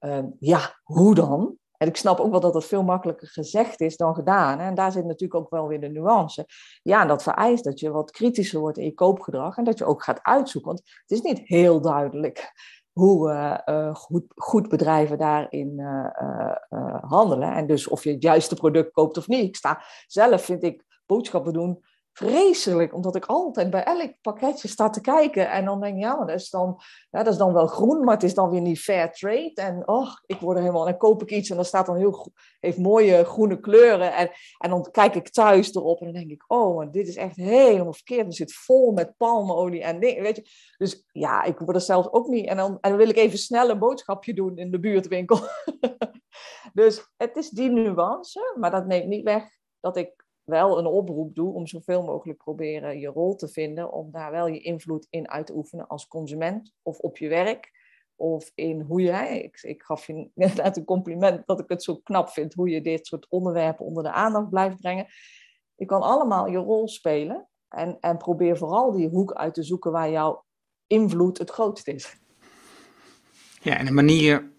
[0.00, 1.56] Uh, ja, hoe dan?
[1.76, 4.58] En ik snap ook wel dat dat veel makkelijker gezegd is dan gedaan.
[4.58, 6.46] En daar zit natuurlijk ook wel weer de nuance.
[6.82, 10.02] Ja, dat vereist dat je wat kritischer wordt in je koopgedrag en dat je ook
[10.02, 10.70] gaat uitzoeken.
[10.70, 12.52] Want het is niet heel duidelijk
[12.92, 13.30] hoe
[13.68, 16.56] uh, goed, goed, bedrijven daarin uh,
[17.00, 17.52] handelen.
[17.52, 19.44] En dus of je het juiste product koopt of niet.
[19.44, 24.90] Ik sta zelf, vind ik, boodschappen doen vreselijk, omdat ik altijd bij elk pakketje sta
[24.90, 25.50] te kijken.
[25.50, 28.04] En dan denk ik, ja, maar dat is dan, ja, dat is dan wel groen,
[28.04, 29.52] maar het is dan weer niet fair trade.
[29.54, 31.96] En oh, ik word er helemaal, en dan koop ik iets en dan staat dan
[31.96, 34.14] heel, heeft mooie groene kleuren.
[34.14, 37.16] En, en dan kijk ik thuis erop en dan denk ik, oh, maar dit is
[37.16, 38.26] echt helemaal verkeerd.
[38.26, 40.46] Het zit vol met palmolie en dingen, weet je.
[40.76, 42.46] Dus ja, ik word er zelfs ook niet.
[42.46, 45.38] En dan, en dan wil ik even snel een boodschapje doen in de buurtwinkel.
[46.72, 49.44] dus het is die nuance, maar dat neemt niet weg
[49.80, 50.21] dat ik
[50.52, 54.46] wel een oproep doe om zoveel mogelijk proberen je rol te vinden, om daar wel
[54.46, 57.80] je invloed in uit te oefenen als consument of op je werk.
[58.16, 61.96] Of in hoe je, ik, ik gaf je net een compliment dat ik het zo
[61.96, 65.06] knap vind hoe je dit soort onderwerpen onder de aandacht blijft brengen.
[65.74, 69.92] Je kan allemaal je rol spelen en, en probeer vooral die hoek uit te zoeken
[69.92, 70.44] waar jouw
[70.86, 72.16] invloed het grootst is.
[73.60, 74.51] Ja, en de manier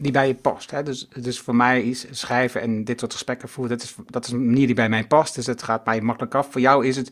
[0.00, 0.70] die bij je past.
[0.70, 0.82] Hè?
[0.82, 4.30] Dus, dus voor mij is schrijven en dit soort gesprekken voeren, dat is, dat is
[4.30, 5.34] een manier die bij mij past.
[5.34, 6.52] Dus het gaat mij makkelijk af.
[6.52, 7.10] Voor jou is het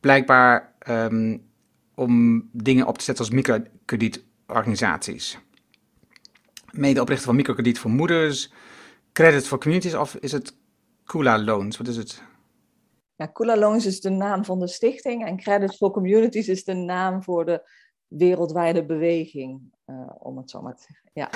[0.00, 1.50] blijkbaar um,
[1.94, 5.38] om dingen op te zetten als microkredietorganisaties.
[6.70, 8.52] Medeoprichter van microkrediet voor moeders,
[9.12, 10.56] credit voor communities of is het
[11.04, 11.76] Kula Loans?
[11.76, 12.22] Wat is het?
[13.16, 16.74] Ja, Kula Loans is de naam van de stichting en Credit for Communities is de
[16.74, 17.70] naam voor de
[18.16, 21.10] wereldwijde beweging, uh, om het zo maar te zeggen.
[21.12, 21.30] Ja.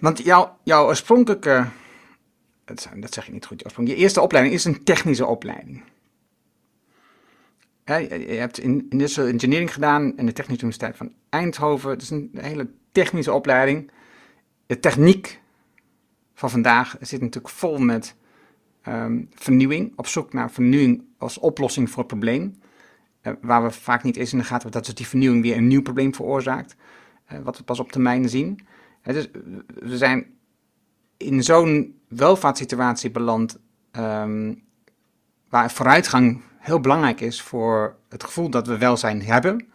[0.00, 1.66] Want jouw, jouw oorspronkelijke,
[2.64, 5.82] dat zeg ik niet goed, je eerste opleiding is een technische opleiding.
[7.84, 11.90] Je hebt in industrial engineering gedaan in de Technische Universiteit van Eindhoven.
[11.90, 13.90] Het is een hele technische opleiding.
[14.66, 15.40] De techniek
[16.34, 18.16] van vandaag zit natuurlijk vol met
[18.88, 22.60] um, vernieuwing, op zoek naar vernieuwing als oplossing voor het probleem.
[23.28, 25.56] Uh, waar we vaak niet eens in de gaten hebben dat dus die vernieuwing weer
[25.56, 26.76] een nieuw probleem veroorzaakt.
[27.32, 28.66] Uh, wat we pas op termijn zien.
[29.02, 29.28] Dus
[29.74, 30.26] we zijn
[31.16, 33.58] in zo'n welvaartssituatie beland
[33.92, 34.62] um,
[35.48, 39.66] waar vooruitgang heel belangrijk is voor het gevoel dat we welzijn hebben.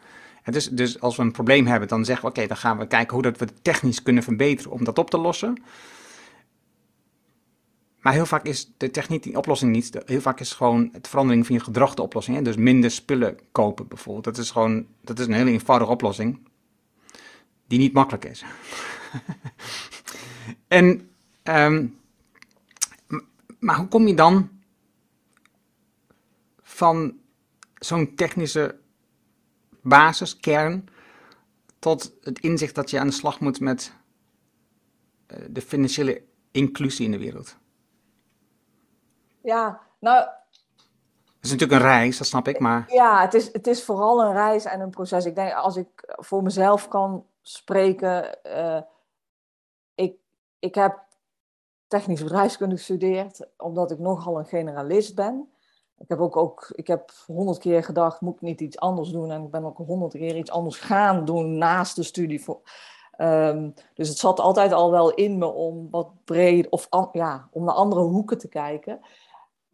[0.43, 3.13] Dus, dus als we een probleem hebben, dan zeggen we oké, dan gaan we kijken
[3.13, 5.63] hoe dat we het technisch kunnen verbeteren om dat op te lossen.
[8.03, 9.97] Maar heel vaak is de techniek die oplossing niet.
[10.05, 12.37] Heel vaak is gewoon het verandering van je gedrag de oplossing.
[12.37, 12.43] Hè?
[12.43, 14.25] Dus minder spullen kopen bijvoorbeeld.
[14.25, 16.47] Dat is gewoon dat is een hele eenvoudige oplossing.
[17.67, 18.43] Die niet makkelijk is.
[20.67, 21.09] en,
[21.43, 21.99] um,
[23.59, 24.49] maar hoe kom je dan
[26.61, 27.17] van
[27.73, 28.79] zo'n technische
[29.81, 30.89] basis, kern,
[31.79, 33.93] tot het inzicht dat je aan de slag moet met
[35.31, 37.61] uh, de financiële inclusie in de wereld?
[39.43, 40.17] Ja, nou.
[41.35, 42.85] Het is natuurlijk een reis, dat snap ik, maar.
[42.87, 45.25] Ja, het is, het is vooral een reis en een proces.
[45.25, 48.81] Ik denk, als ik voor mezelf kan spreken, uh,
[49.95, 50.15] ik,
[50.59, 50.99] ik heb
[51.87, 55.53] technische bedrijfskunde gestudeerd, omdat ik nogal een generalist ben.
[55.97, 59.31] Ik heb ook, ook ik heb honderd keer gedacht, moet ik niet iets anders doen?
[59.31, 62.43] En ik ben ook honderd keer iets anders gaan doen naast de studie.
[62.43, 62.61] Voor,
[63.11, 67.63] ehm, dus het zat altijd al wel in me om wat breed, of ja, om
[67.63, 68.99] naar andere hoeken te kijken.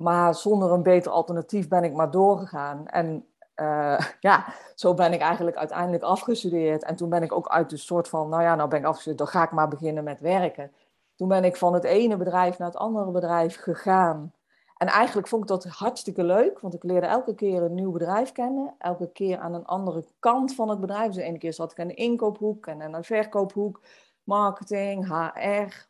[0.01, 2.88] Maar zonder een beter alternatief ben ik maar doorgegaan.
[2.88, 6.83] En uh, ja, zo ben ik eigenlijk uiteindelijk afgestudeerd.
[6.83, 9.17] En toen ben ik ook uit de soort van, nou ja, nou ben ik afgestudeerd,
[9.17, 10.71] dan ga ik maar beginnen met werken.
[11.15, 14.33] Toen ben ik van het ene bedrijf naar het andere bedrijf gegaan.
[14.77, 18.31] En eigenlijk vond ik dat hartstikke leuk, want ik leerde elke keer een nieuw bedrijf
[18.31, 18.75] kennen.
[18.77, 21.05] Elke keer aan een andere kant van het bedrijf.
[21.05, 23.81] Dus de ene keer zat ik aan de inkoophoek en aan de verkoophoek,
[24.23, 25.88] marketing, HR,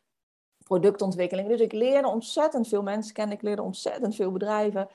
[0.69, 1.47] productontwikkeling.
[1.47, 3.35] Dus ik leerde ontzettend veel mensen kennen.
[3.35, 4.87] Ik leerde ontzettend veel bedrijven.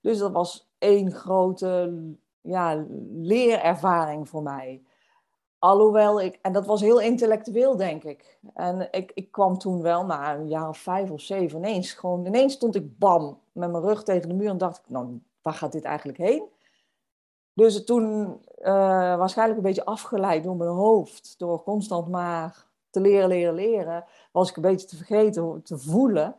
[0.00, 2.02] Dus dat was één grote
[2.40, 4.82] ja, leerervaring voor mij.
[5.58, 8.38] Alhoewel ik, en dat was heel intellectueel, denk ik.
[8.54, 12.26] En ik, ik kwam toen wel na een jaar of vijf of zeven ineens, gewoon
[12.26, 15.54] ineens stond ik bam met mijn rug tegen de muur en dacht ik, nou, waar
[15.54, 16.48] gaat dit eigenlijk heen?
[17.54, 18.66] Dus toen, uh,
[19.16, 24.50] waarschijnlijk een beetje afgeleid door mijn hoofd, door constant maar te leren, leren, leren, was
[24.50, 26.36] ik een beetje te vergeten te voelen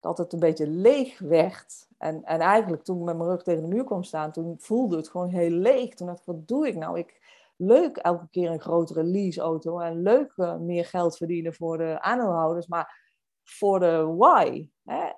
[0.00, 1.88] dat het een beetje leeg werd.
[1.98, 4.96] En, en eigenlijk toen ik met mijn rug tegen de muur kwam staan, toen voelde
[4.96, 5.94] het gewoon heel leeg.
[5.94, 6.98] Toen dacht ik, wat doe ik nou?
[6.98, 7.20] Ik,
[7.56, 12.66] leuk elke keer een grotere leaseauto en leuk uh, meer geld verdienen voor de aandeelhouders,
[12.66, 13.00] maar
[13.44, 14.68] voor de why.
[14.84, 15.10] Hè?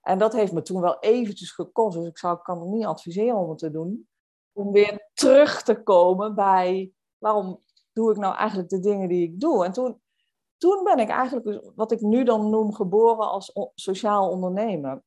[0.00, 3.36] En dat heeft me toen wel eventjes gekost, dus ik zou, kan het niet adviseren
[3.36, 4.08] om het te doen.
[4.52, 9.40] Om weer terug te komen bij waarom doe ik nou eigenlijk de dingen die ik
[9.40, 9.64] doe.
[9.64, 10.00] En toen,
[10.62, 15.02] toen ben ik eigenlijk, dus wat ik nu dan noem, geboren als sociaal ondernemer.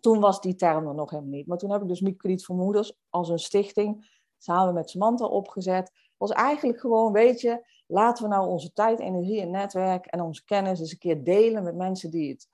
[0.00, 1.46] Toen was die term er nog helemaal niet.
[1.46, 5.92] Maar toen heb ik dus Microkrediet voor Moeders als een stichting samen met Samantha opgezet.
[6.16, 10.44] Was eigenlijk gewoon, weet je, laten we nou onze tijd, energie en netwerk en onze
[10.44, 12.48] kennis eens een keer delen met mensen die, het,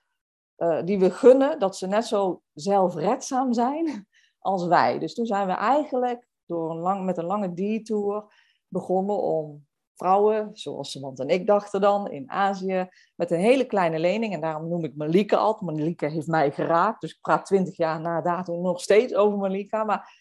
[0.57, 4.07] uh, die we gunnen dat ze net zo zelfredzaam zijn
[4.39, 4.99] als wij.
[4.99, 8.35] Dus toen zijn we eigenlijk door een lang, met een lange detour
[8.69, 9.69] begonnen om
[10.01, 14.35] vrouwen, zoals Samantha en ik dachten dan, in Azië, met een hele kleine lening.
[14.35, 15.71] En daarom noem ik Malika altijd.
[15.71, 19.85] Malika heeft mij geraakt, dus ik praat twintig jaar na datum nog steeds over Malika.
[19.85, 20.19] Maar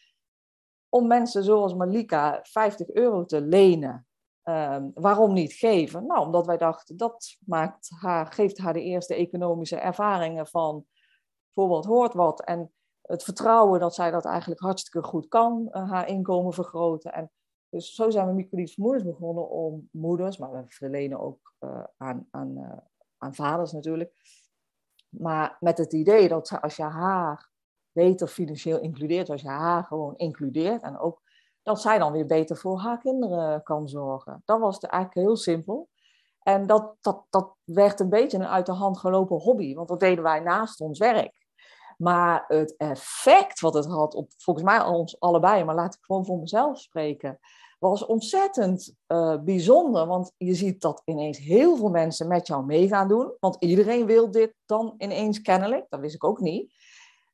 [0.90, 4.08] om mensen zoals Malika 50 euro te lenen,
[4.44, 6.06] um, waarom niet geven?
[6.06, 10.86] Nou, omdat wij dachten, dat maakt haar, geeft haar de eerste economische ervaringen van
[11.54, 12.44] bijvoorbeeld hoort wat.
[12.44, 17.14] En het vertrouwen dat zij dat eigenlijk hartstikke goed kan, uh, haar inkomen vergroten.
[17.14, 17.32] En
[17.70, 22.28] dus zo zijn we voor moeders begonnen om moeders, maar we verlenen ook uh, aan,
[22.32, 22.78] aan, uh,
[23.18, 24.14] aan vaders natuurlijk.
[25.10, 27.50] Maar met het idee dat als je haar
[27.92, 31.22] beter financieel includeert, als je haar gewoon includeert en ook
[31.64, 34.42] dat zij dan weer beter voor haar kinderen kan zorgen.
[34.46, 35.90] Dat was eigenlijk heel simpel.
[36.40, 40.00] En dat, dat, dat werd een beetje een uit de hand gelopen hobby, want dat
[40.00, 41.39] deden wij naast ons werk.
[42.02, 46.26] Maar het effect wat het had op volgens mij ons allebei, maar laat ik gewoon
[46.26, 47.40] voor mezelf spreken,
[47.80, 50.06] was ontzettend uh, bijzonder.
[50.06, 53.34] Want je ziet dat ineens heel veel mensen met jou mee gaan doen.
[53.40, 55.86] Want iedereen wil dit dan ineens kennelijk.
[55.90, 56.74] Dat wist ik ook niet.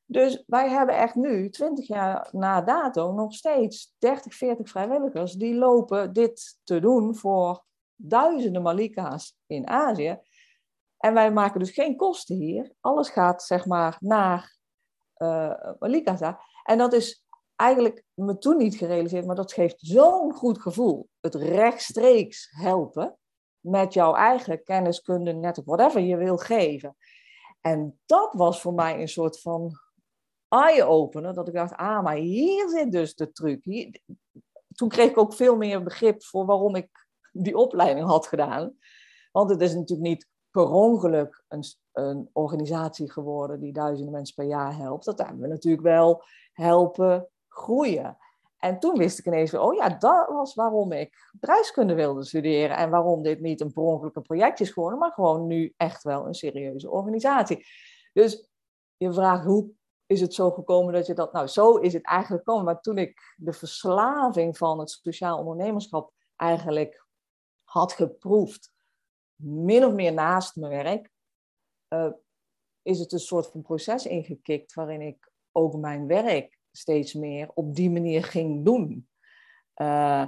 [0.06, 5.54] Dus wij hebben echt nu, 20 jaar na dato, nog steeds 30, 40 vrijwilligers die
[5.54, 7.64] lopen dit te doen voor
[7.96, 10.18] duizenden Malika's in Azië.
[10.96, 12.72] En wij maken dus geen kosten hier.
[12.80, 14.55] Alles gaat zeg maar naar
[15.18, 16.60] uh, Malika's daar.
[16.62, 17.24] En dat is
[17.56, 21.08] eigenlijk me toen niet gerealiseerd, maar dat geeft zo'n goed gevoel.
[21.20, 23.16] Het rechtstreeks helpen
[23.60, 26.96] met jouw eigen kenniskunde, net whatever je wil geven.
[27.60, 29.78] En dat was voor mij een soort van
[30.48, 33.64] eye-opener, dat ik dacht, ah, maar hier zit dus de truc.
[34.74, 36.88] Toen kreeg ik ook veel meer begrip voor waarom ik
[37.32, 38.76] die opleiding had gedaan.
[39.32, 44.44] Want het is natuurlijk niet per ongeluk een, een organisatie geworden die duizenden mensen per
[44.44, 45.04] jaar helpt.
[45.04, 48.16] Dat hebben we natuurlijk wel helpen groeien.
[48.58, 52.76] En toen wist ik ineens weer, oh ja, dat was waarom ik bedrijfskunde wilde studeren.
[52.76, 56.26] En waarom dit niet een per ongeluk een is geworden, maar gewoon nu echt wel
[56.26, 57.66] een serieuze organisatie.
[58.12, 58.48] Dus
[58.96, 59.70] je vraagt, hoe
[60.06, 61.32] is het zo gekomen dat je dat...
[61.32, 62.64] Nou, zo is het eigenlijk gekomen.
[62.64, 67.06] Maar toen ik de verslaving van het sociaal ondernemerschap eigenlijk
[67.64, 68.74] had geproefd,
[69.36, 71.10] min of meer naast mijn werk,
[71.94, 72.12] uh,
[72.82, 77.74] is het een soort van proces ingekikt waarin ik ook mijn werk steeds meer op
[77.74, 79.08] die manier ging doen.
[79.76, 80.26] Uh,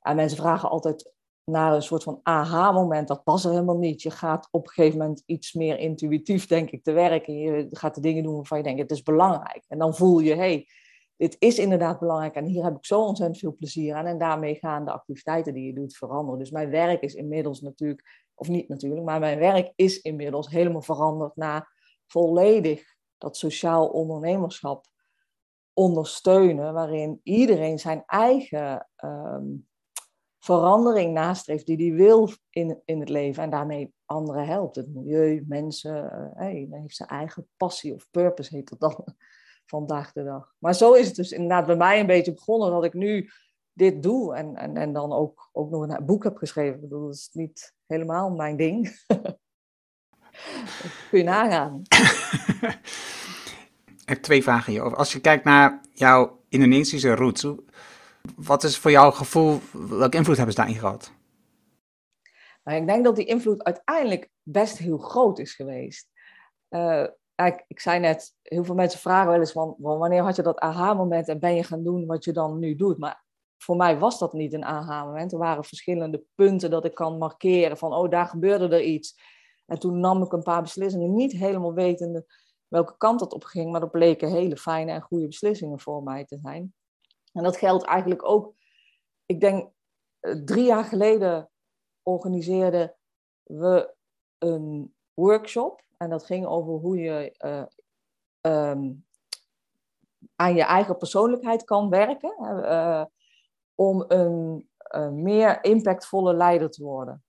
[0.00, 1.12] en mensen vragen altijd
[1.44, 3.08] naar een soort van aha-moment.
[3.08, 4.02] Dat past er helemaal niet.
[4.02, 7.38] Je gaat op een gegeven moment iets meer intuïtief, denk ik, te werken.
[7.38, 9.64] Je gaat de dingen doen waarvan je denkt, het is belangrijk.
[9.68, 10.66] En dan voel je, hey,
[11.16, 14.06] dit is inderdaad belangrijk en hier heb ik zo ontzettend veel plezier aan.
[14.06, 16.38] En daarmee gaan de activiteiten die je doet veranderen.
[16.38, 20.82] Dus mijn werk is inmiddels natuurlijk, of niet natuurlijk, maar mijn werk is inmiddels helemaal
[20.82, 21.72] veranderd naar
[22.06, 24.86] volledig dat sociaal ondernemerschap
[25.72, 29.46] ondersteunen, waarin iedereen zijn eigen ehm,
[30.38, 34.76] verandering nastreeft die hij wil in, in het leven en daarmee anderen helpt.
[34.76, 39.04] Het milieu, mensen, uh, hey, heeft zijn eigen passie of purpose, heet dat dan
[39.74, 40.54] vandaag de dag.
[40.58, 43.30] Maar zo is het dus inderdaad bij mij een beetje begonnen dat ik nu
[43.72, 46.74] dit doe en, en, en dan ook, ook nog een boek heb geschreven.
[46.74, 48.96] Ik bedoel, dat is niet helemaal mijn ding.
[51.10, 51.82] kun je nagaan.
[54.02, 54.98] Ik heb twee vragen hierover.
[54.98, 57.46] Als je kijkt naar jouw Indonesische roots,
[58.36, 61.12] wat is voor jouw gevoel, welke invloed hebben ze daarin gehad?
[62.64, 66.08] Nou, ik denk dat die invloed uiteindelijk best heel groot is geweest.
[66.70, 70.42] Uh, ik, ik zei net, heel veel mensen vragen wel eens van, wanneer had je
[70.42, 72.98] dat aha-moment en ben je gaan doen wat je dan nu doet?
[72.98, 73.24] Maar
[73.62, 75.32] voor mij was dat niet een aha-moment.
[75.32, 79.20] Er waren verschillende punten dat ik kan markeren van, oh, daar gebeurde er iets.
[79.66, 82.26] En toen nam ik een paar beslissingen, niet helemaal wetende
[82.68, 86.24] welke kant dat op ging, maar dat bleken hele fijne en goede beslissingen voor mij
[86.24, 86.74] te zijn.
[87.32, 88.54] En dat geldt eigenlijk ook,
[89.26, 89.70] ik denk,
[90.20, 91.50] eh, drie jaar geleden
[92.02, 92.96] organiseerden
[93.42, 93.94] we
[94.38, 95.82] een workshop.
[95.96, 97.64] En dat ging over hoe je uh,
[98.70, 99.06] um,
[100.36, 102.34] aan je eigen persoonlijkheid kan werken.
[102.40, 103.04] Uh,
[103.80, 104.68] om een
[105.22, 107.24] meer impactvolle leider te worden.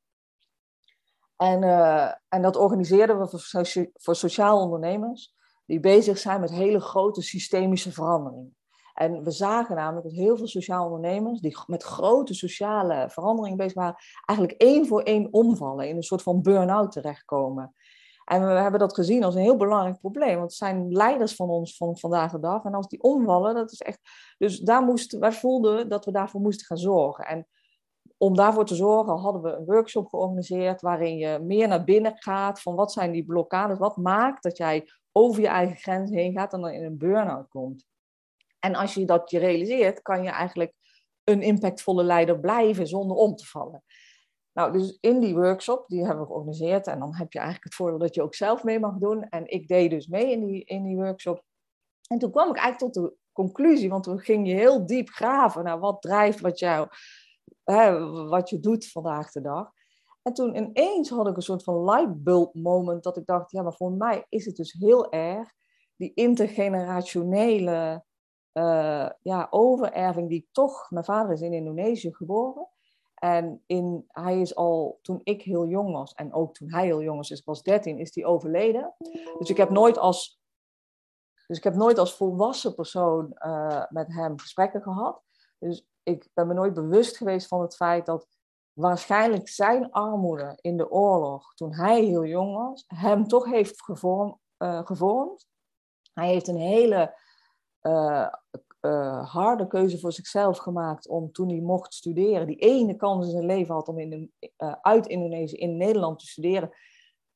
[1.37, 5.33] En, uh, en dat organiseerden we voor, voor sociaal ondernemers
[5.65, 8.55] die bezig zijn met hele grote systemische veranderingen.
[8.93, 13.73] En we zagen namelijk dat heel veel sociaal ondernemers die met grote sociale veranderingen bezig
[13.73, 17.75] waren, eigenlijk één voor één omvallen, in een soort van burn-out terechtkomen.
[18.31, 21.49] En we hebben dat gezien als een heel belangrijk probleem, want het zijn leiders van
[21.49, 22.63] ons van vandaag de dag.
[22.63, 23.99] En als die omvallen, dat is echt.
[24.37, 27.25] Dus daar moesten, wij voelden dat we daarvoor moesten gaan zorgen.
[27.25, 27.47] En
[28.17, 32.61] om daarvoor te zorgen hadden we een workshop georganiseerd waarin je meer naar binnen gaat
[32.61, 36.53] van wat zijn die blokkades, wat maakt dat jij over je eigen grens heen gaat
[36.53, 37.85] en dan in een burn-out komt.
[38.59, 40.73] En als je dat je realiseert, kan je eigenlijk
[41.23, 43.83] een impactvolle leider blijven zonder om te vallen.
[44.53, 46.87] Nou, dus in die workshop, die hebben we georganiseerd.
[46.87, 49.29] En dan heb je eigenlijk het voordeel dat je ook zelf mee mag doen.
[49.29, 51.43] En ik deed dus mee in die, in die workshop.
[52.07, 55.63] En toen kwam ik eigenlijk tot de conclusie, want toen ging je heel diep graven
[55.63, 56.87] naar wat drijft wat, jou,
[57.63, 59.71] hè, wat je doet vandaag de dag.
[60.21, 63.73] En toen ineens had ik een soort van lightbulb moment dat ik dacht, ja, maar
[63.73, 65.53] voor mij is het dus heel erg
[65.95, 68.03] die intergenerationele
[68.53, 72.67] uh, ja, overerving die toch, mijn vader is in Indonesië geboren.
[73.23, 77.01] En in, hij is al, toen ik heel jong was, en ook toen hij heel
[77.01, 78.93] jong was, ik was 13, is hij overleden.
[79.37, 80.41] Dus ik heb nooit als,
[81.47, 85.21] dus ik heb nooit als volwassen persoon uh, met hem gesprekken gehad.
[85.59, 88.27] Dus ik ben me nooit bewust geweest van het feit dat
[88.73, 94.39] waarschijnlijk zijn armoede in de oorlog, toen hij heel jong was, hem toch heeft gevorm,
[94.57, 95.47] uh, gevormd.
[96.13, 97.17] Hij heeft een hele
[97.81, 98.27] uh,
[98.81, 103.31] uh, harde keuze voor zichzelf gemaakt om toen hij mocht studeren, die ene kans in
[103.31, 106.71] zijn leven had om in, uh, uit Indonesië in Nederland te studeren.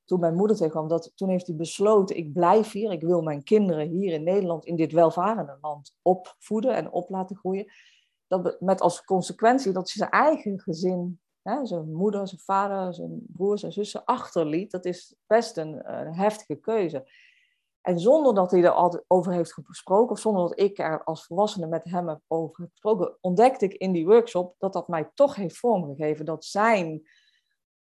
[0.05, 3.43] Toen mijn moeder tegenkwam, dat, toen heeft hij besloten, ik blijf hier, ik wil mijn
[3.43, 7.71] kinderen hier in Nederland, in dit welvarende land, opvoeden en op laten groeien.
[8.27, 13.25] Dat, met als consequentie dat hij zijn eigen gezin, hè, zijn moeder, zijn vader, zijn
[13.27, 14.71] broers en zussen achterliet.
[14.71, 17.10] Dat is best een, een heftige keuze.
[17.86, 21.26] En zonder dat hij er altijd over heeft gesproken, of zonder dat ik er als
[21.26, 25.36] volwassene met hem heb over gesproken, ontdekte ik in die workshop dat dat mij toch
[25.36, 26.26] heeft vormgegeven.
[26.26, 27.08] Dat zijn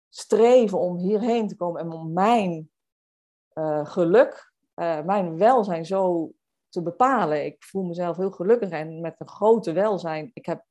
[0.08, 2.70] streven om hierheen te komen en om mijn
[3.54, 6.32] uh, geluk, uh, mijn welzijn zo
[6.68, 7.44] te bepalen.
[7.44, 10.30] Ik voel mezelf heel gelukkig en met een grote welzijn.
[10.34, 10.64] Ik heb,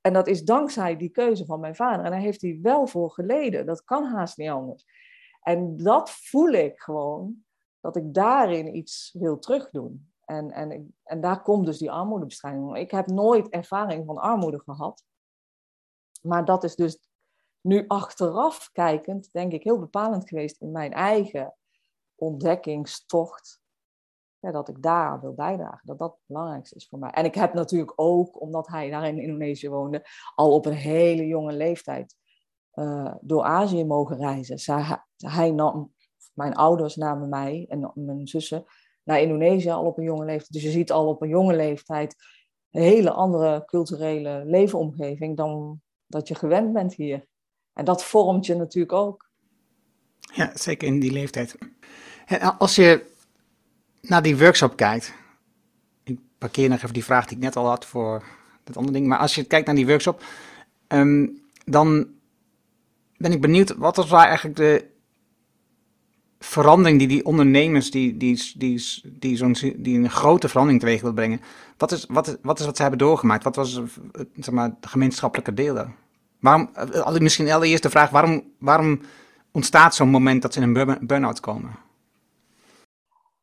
[0.00, 2.04] en dat is dankzij die keuze van mijn vader.
[2.04, 3.66] En daar heeft hij wel voor geleden.
[3.66, 4.84] Dat kan haast niet anders.
[5.40, 7.44] En dat voel ik gewoon
[7.86, 10.12] dat ik daarin iets wil terugdoen.
[10.24, 12.76] En, en, en daar komt dus die armoedebestrijding.
[12.76, 15.04] Ik heb nooit ervaring van armoede gehad.
[16.22, 16.98] Maar dat is dus
[17.60, 21.54] nu achteraf kijkend, denk ik, heel bepalend geweest in mijn eigen
[22.14, 23.60] ontdekkingstocht.
[24.38, 27.10] Ja, dat ik daar wil bijdragen, dat dat het belangrijkste is voor mij.
[27.10, 31.26] En ik heb natuurlijk ook, omdat hij daar in Indonesië woonde, al op een hele
[31.26, 32.16] jonge leeftijd
[32.74, 34.86] uh, door Azië mogen reizen.
[35.16, 35.94] Hij nam
[36.36, 38.64] mijn ouders namen mij en mijn zussen
[39.02, 40.52] naar Indonesië al op een jonge leeftijd.
[40.52, 42.16] Dus je ziet al op een jonge leeftijd
[42.70, 47.26] een hele andere culturele leefomgeving dan dat je gewend bent hier.
[47.72, 49.30] En dat vormt je natuurlijk ook.
[50.20, 51.58] Ja, zeker in die leeftijd.
[52.26, 53.06] En als je
[54.00, 55.14] naar die workshop kijkt,
[56.04, 58.24] ik parkeer nog even die vraag die ik net al had voor
[58.64, 59.06] dat andere ding.
[59.06, 60.24] Maar als je kijkt naar die workshop,
[60.86, 61.28] ehm,
[61.64, 62.08] dan
[63.16, 64.94] ben ik benieuwd, wat was eigenlijk de
[66.38, 71.12] verandering die die ondernemers, die, die, die, die, zo'n, die een grote verandering teweeg wil
[71.12, 71.40] brengen,
[71.76, 73.44] wat is wat, wat is wat ze hebben doorgemaakt?
[73.44, 73.80] Wat was
[74.34, 75.94] zeg maar, de gemeenschappelijke daar?
[76.40, 79.00] Waarom, eh, misschien allereerst de vraag, waarom, waarom
[79.52, 81.78] ontstaat zo'n moment dat ze in een burn-out komen?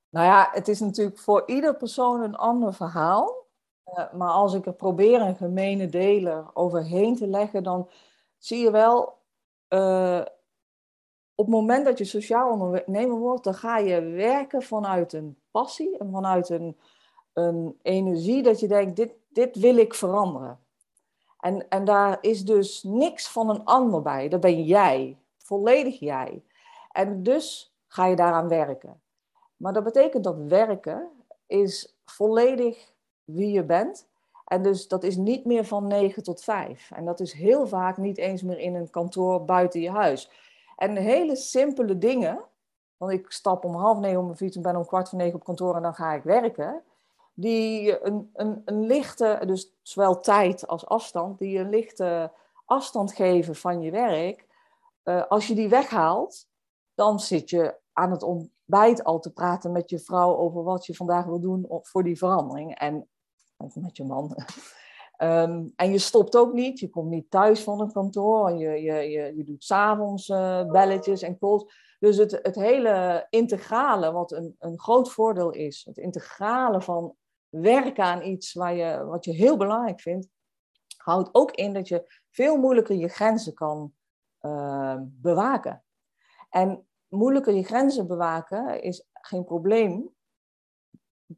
[0.10, 3.42] Nou ja, het is natuurlijk voor ieder persoon een ander verhaal.
[3.86, 7.90] Uh, maar als ik er probeer een gemene deler overheen te leggen, dan
[8.38, 9.18] zie je wel,
[9.70, 10.22] uh,
[11.36, 15.98] op het moment dat je sociaal ondernemer wordt, dan ga je werken vanuit een passie
[15.98, 16.78] en vanuit een,
[17.34, 20.60] een energie dat je denkt, dit, dit wil ik veranderen.
[21.40, 24.30] En, en daar is dus niks van een ander bij.
[24.30, 26.44] Dat ben jij, volledig jij.
[26.92, 29.02] En dus ga je daaraan werken.
[29.58, 31.10] Maar dat betekent dat werken
[31.48, 34.08] is volledig wie je bent.
[34.46, 36.92] En dus dat is niet meer van 9 tot 5.
[36.92, 40.30] En dat is heel vaak niet eens meer in een kantoor buiten je huis.
[40.76, 42.40] En hele simpele dingen,
[42.98, 45.36] want ik stap om half negen op mijn fiets en ben om kwart voor negen
[45.36, 46.84] op kantoor en dan ga ik werken.
[47.34, 52.32] Die een, een, een lichte, dus zowel tijd als afstand, die een lichte
[52.66, 54.46] afstand geven van je werk.
[55.04, 56.48] Uh, als je die weghaalt,
[56.94, 60.96] dan zit je aan het ontbijt al te praten met je vrouw over wat je
[60.96, 62.76] vandaag wil doen voor die verandering.
[62.76, 63.08] En
[63.74, 64.36] met je man.
[65.24, 68.94] Um, en je stopt ook niet, je komt niet thuis van een kantoor, je, je,
[68.94, 71.96] je, je doet s'avonds uh, belletjes en calls.
[72.00, 77.16] Dus het, het hele integrale, wat een, een groot voordeel is, het integrale van
[77.50, 80.28] werken aan iets waar je, wat je heel belangrijk vindt,
[80.98, 83.94] houdt ook in dat je veel moeilijker je grenzen kan
[84.42, 85.84] uh, bewaken.
[86.50, 90.10] En moeilijker je grenzen bewaken is geen probleem,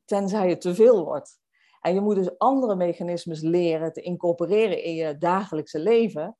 [0.05, 1.39] tenzij het te veel wordt.
[1.85, 6.37] En je moet dus andere mechanismes leren te incorporeren in je dagelijkse leven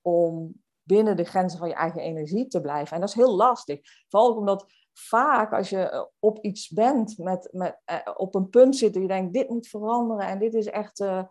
[0.00, 2.94] om binnen de grenzen van je eigen energie te blijven.
[2.94, 3.80] En dat is heel lastig.
[4.08, 8.76] Vooral omdat vaak als je eh, op iets bent, met, met, eh, op een punt
[8.76, 11.24] zit en je denkt, dit moet veranderen en dit is echt uh,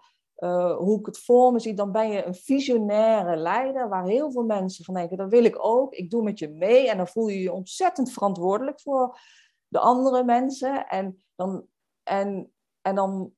[0.77, 4.43] hoe ik het voor me zie, dan ben je een visionaire leider waar heel veel
[4.43, 7.27] mensen van denken, dat wil ik ook, ik doe met je mee en dan voel
[7.27, 9.19] je je ontzettend verantwoordelijk voor
[9.67, 10.87] de andere mensen.
[10.87, 11.65] En dan,
[12.03, 12.51] en,
[12.81, 13.33] en dan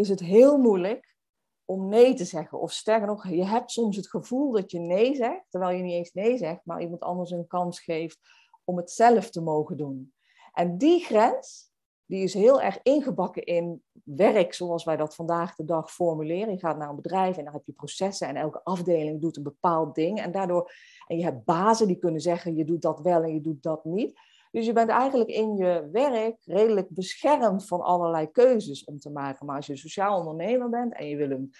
[0.00, 1.16] is het heel moeilijk
[1.64, 2.60] om nee te zeggen.
[2.60, 5.94] Of sterker nog, je hebt soms het gevoel dat je nee zegt, terwijl je niet
[5.94, 8.18] eens nee zegt, maar iemand anders een kans geeft
[8.64, 10.12] om het zelf te mogen doen.
[10.52, 11.72] En die grens,
[12.04, 16.52] die is heel erg ingebakken in werk zoals wij dat vandaag de dag formuleren.
[16.52, 19.42] Je gaat naar een bedrijf en dan heb je processen en elke afdeling doet een
[19.42, 20.20] bepaald ding.
[20.20, 20.72] En daardoor,
[21.06, 23.84] en je hebt bazen die kunnen zeggen, je doet dat wel en je doet dat
[23.84, 24.20] niet.
[24.50, 29.46] Dus je bent eigenlijk in je werk redelijk beschermd van allerlei keuzes om te maken.
[29.46, 31.52] Maar als je sociaal ondernemer bent en je wil een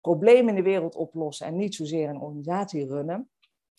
[0.00, 3.30] probleem in de wereld oplossen en niet zozeer een organisatie runnen,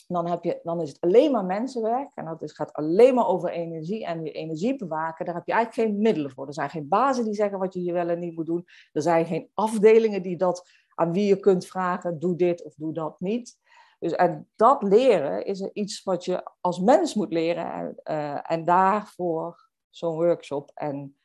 [0.08, 2.12] dan, heb je, dan is het alleen maar mensenwerk.
[2.16, 5.26] En dat is, gaat alleen maar over energie en je energie bewaken.
[5.26, 6.48] Daar heb je eigenlijk geen middelen voor.
[6.48, 8.66] Er zijn geen bazen die zeggen wat je hier wel en niet moet doen.
[8.92, 12.94] Er zijn geen afdelingen die dat aan wie je kunt vragen, doe dit of doe
[12.94, 13.58] dat niet.
[14.00, 17.72] Dus en dat leren is iets wat je als mens moet leren.
[17.72, 20.72] En, uh, en daarvoor zo'n workshop.
[20.74, 21.18] En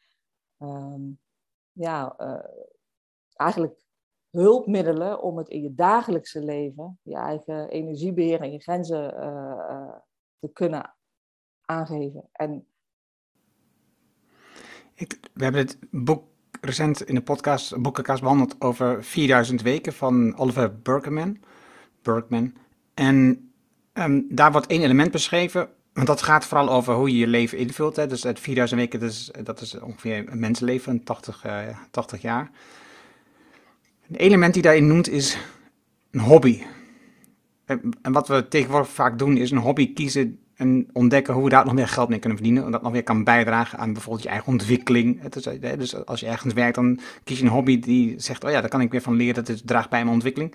[0.59, 1.21] um,
[1.73, 2.45] ja, uh,
[3.33, 3.81] eigenlijk
[4.31, 9.97] hulpmiddelen om het in je dagelijkse leven, je eigen energiebeheer en je grenzen uh,
[10.39, 10.95] te kunnen
[11.61, 12.29] aangeven.
[12.33, 12.67] En
[14.95, 16.25] ik, we hebben het boek
[16.61, 21.39] recent in de podcast, boekenkast behandeld over 4000 weken van Oliver Burkeman.
[22.03, 22.53] Bergman.
[22.95, 23.51] En
[23.93, 27.59] um, daar wordt één element beschreven, want dat gaat vooral over hoe je je leven
[27.59, 27.97] invult.
[27.97, 28.07] Hè.
[28.07, 32.23] Dus het 4000 weken, dat is, dat is ongeveer een mensenleven van 80, uh, 80
[32.23, 32.51] jaar.
[34.09, 35.39] Een element die daarin noemt is
[36.11, 36.63] een hobby.
[37.65, 41.65] En, wat we tegenwoordig vaak doen is een hobby kiezen en ontdekken hoe we daar
[41.65, 42.65] nog meer geld mee kunnen verdienen.
[42.65, 45.23] En dat nog weer kan bijdragen aan bijvoorbeeld je eigen ontwikkeling.
[45.77, 48.71] Dus als je ergens werkt, dan kies je een hobby die zegt, oh ja, daar
[48.71, 50.55] kan ik weer van leren, dat draagt bij mijn ontwikkeling.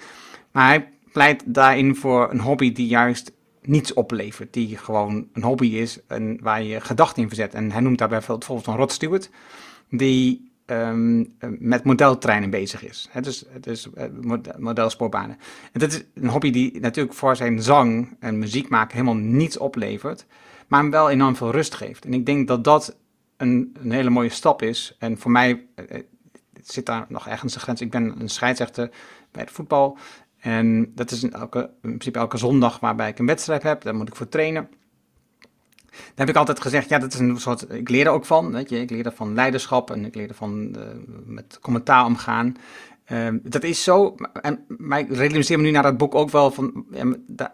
[0.52, 4.54] Maar hij pleit daarin voor een hobby die juist niets oplevert.
[4.54, 7.54] Die gewoon een hobby is en waar je gedachten in verzet.
[7.54, 9.30] En hij noemt daarbij bijvoorbeeld van Rod Stewart,
[9.90, 13.08] die um, met modeltreinen bezig is.
[13.12, 14.04] He, dus dus uh,
[14.58, 15.38] modelsportbanen.
[15.72, 19.58] En dat is een hobby die natuurlijk voor zijn zang en muziek maken helemaal niets
[19.58, 20.26] oplevert,
[20.68, 22.06] maar hem wel enorm veel rust geeft.
[22.06, 22.98] En ik denk dat dat
[23.38, 24.96] een, een hele mooie stap is.
[25.00, 26.00] En voor mij uh,
[26.64, 27.82] zit daar nog ergens een grens.
[27.82, 28.90] Ik ben een scheidsrechter
[29.32, 29.98] bij het voetbal.
[30.40, 33.82] En dat is in, elke, in principe elke zondag waarbij ik een wedstrijd heb.
[33.82, 34.70] Daar moet ik voor trainen.
[35.90, 38.52] Daar heb ik altijd gezegd, ja, dat is een soort, ik leer er ook van,
[38.52, 40.84] weet je, ik leer er van leiderschap en ik leer er van uh,
[41.26, 42.56] met commentaar omgaan.
[43.12, 46.52] Um, dat is zo, en maar ik realiseer me nu naar dat boek ook wel
[46.52, 46.86] van,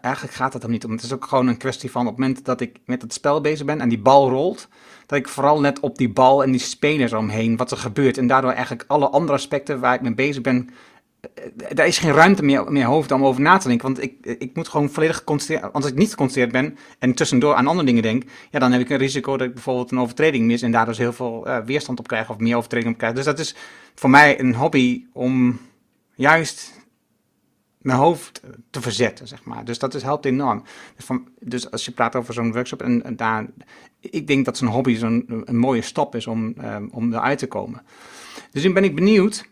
[0.00, 0.90] eigenlijk gaat het er niet om.
[0.90, 3.40] Het is ook gewoon een kwestie van op het moment dat ik met het spel
[3.40, 4.68] bezig ben en die bal rolt,
[5.06, 8.18] dat ik vooral net op die bal en die spelers omheen, wat er gebeurt.
[8.18, 10.68] En daardoor eigenlijk alle andere aspecten waar ik mee bezig ben,
[11.76, 13.86] eh, is geen ruimte meer mijn hoofd om over na te denken.
[13.86, 15.72] Want ik, ik moet gewoon volledig geconcentreerd.
[15.72, 18.90] Als ik niet geconcentreerd ben en tussendoor aan andere dingen denk, ja, dan heb ik
[18.90, 21.98] een risico dat ik bijvoorbeeld een overtreding mis en daar dus heel veel uh, weerstand
[21.98, 23.14] op krijg of meer overtreding op krijg.
[23.14, 23.56] Dus dat is
[23.94, 25.60] voor mij een hobby om
[26.14, 26.82] juist
[27.78, 29.64] mijn hoofd te verzetten, zeg maar.
[29.64, 30.62] Dus dat is, helpt enorm.
[30.96, 33.46] Dus, dus als je praat over zo'n workshop, en, en, daar,
[34.00, 37.46] ik denk dat zo'n hobby zo'n een mooie stap is om, um, om eruit te
[37.46, 37.82] komen.
[38.50, 39.48] Dus nu ben ik benieuwd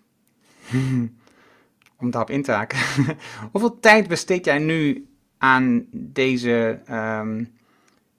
[2.02, 2.78] om daarop in te haken.
[3.52, 5.06] Hoeveel tijd besteed jij nu
[5.38, 7.52] aan deze, um,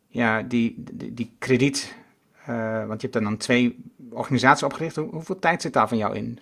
[0.08, 1.96] ja, die, die, die krediet?
[2.50, 4.96] Uh, want je hebt dan twee organisaties opgericht.
[4.96, 6.40] Hoe, hoeveel tijd zit daar van jou in?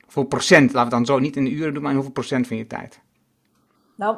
[0.00, 2.56] Hoeveel procent, laten we dan zo niet in de uren doen, maar hoeveel procent van
[2.56, 3.00] je tijd?
[3.94, 4.16] Nou,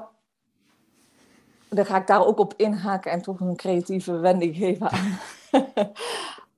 [1.69, 4.91] dan ga ik daar ook op inhaken en toch een creatieve wending geven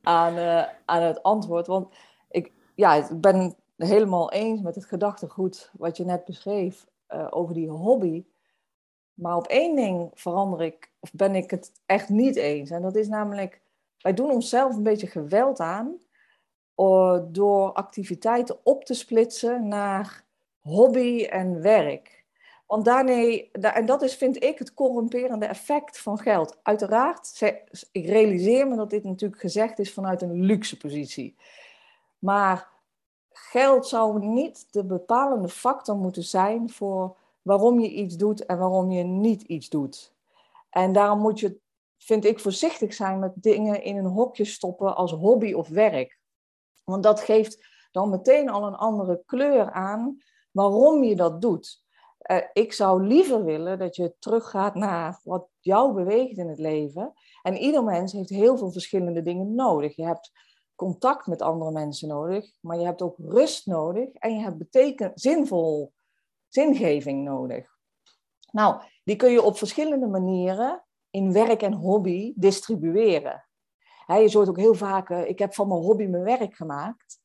[0.03, 1.66] aan, uh, aan het antwoord.
[1.66, 1.94] Want
[2.30, 7.54] ik, ja, ik ben helemaal eens met het gedachtegoed wat je net beschreef uh, over
[7.54, 8.24] die hobby.
[9.14, 12.70] Maar op één ding verander ik, of ben ik het echt niet eens.
[12.70, 13.60] En dat is namelijk,
[13.98, 15.98] wij doen onszelf een beetje geweld aan
[16.76, 20.24] uh, door activiteiten op te splitsen naar
[20.60, 22.24] hobby en werk.
[22.66, 26.58] Want daarmee, en dat is, vind ik, het corrumperende effect van geld.
[26.62, 27.42] Uiteraard,
[27.92, 31.36] ik realiseer me dat dit natuurlijk gezegd is vanuit een luxe positie.
[32.18, 32.68] Maar
[33.32, 38.90] geld zou niet de bepalende factor moeten zijn voor waarom je iets doet en waarom
[38.90, 40.14] je niet iets doet.
[40.70, 41.58] En daarom moet je,
[41.98, 46.18] vind ik, voorzichtig zijn met dingen in een hokje stoppen als hobby of werk.
[46.84, 50.18] Want dat geeft dan meteen al een andere kleur aan
[50.50, 51.84] waarom je dat doet.
[52.30, 57.12] Uh, ik zou liever willen dat je teruggaat naar wat jou beweegt in het leven.
[57.42, 59.96] En ieder mens heeft heel veel verschillende dingen nodig.
[59.96, 60.30] Je hebt
[60.80, 65.12] contact met andere mensen nodig, maar je hebt ook rust nodig en je hebt beteken,
[65.14, 65.92] zinvol
[66.48, 67.78] zingeving nodig.
[68.52, 73.48] Nou, die kun je op verschillende manieren in werk en hobby distribueren.
[74.06, 77.20] je zult ook heel vaak, uh, ik heb van mijn hobby mijn werk gemaakt.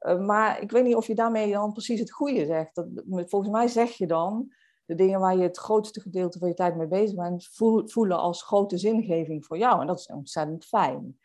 [0.00, 2.74] Uh, maar ik weet niet of je daarmee dan precies het goede zegt.
[2.74, 4.52] Dat, volgens mij zeg je dan
[4.84, 7.48] de dingen waar je het grootste gedeelte van je tijd mee bezig bent,
[7.90, 9.80] voelen als grote zingeving voor jou.
[9.80, 11.18] En dat is ontzettend fijn.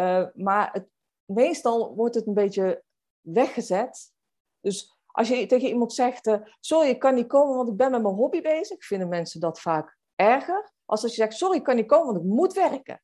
[0.00, 0.88] Uh, maar het,
[1.24, 2.82] meestal wordt het een beetje
[3.20, 4.12] weggezet.
[4.60, 7.90] Dus als je tegen iemand zegt, uh, sorry, ik kan niet komen, want ik ben
[7.90, 10.72] met mijn hobby bezig, vinden mensen dat vaak erger.
[10.84, 13.02] Als als je zegt, sorry, ik kan niet komen, want ik moet werken.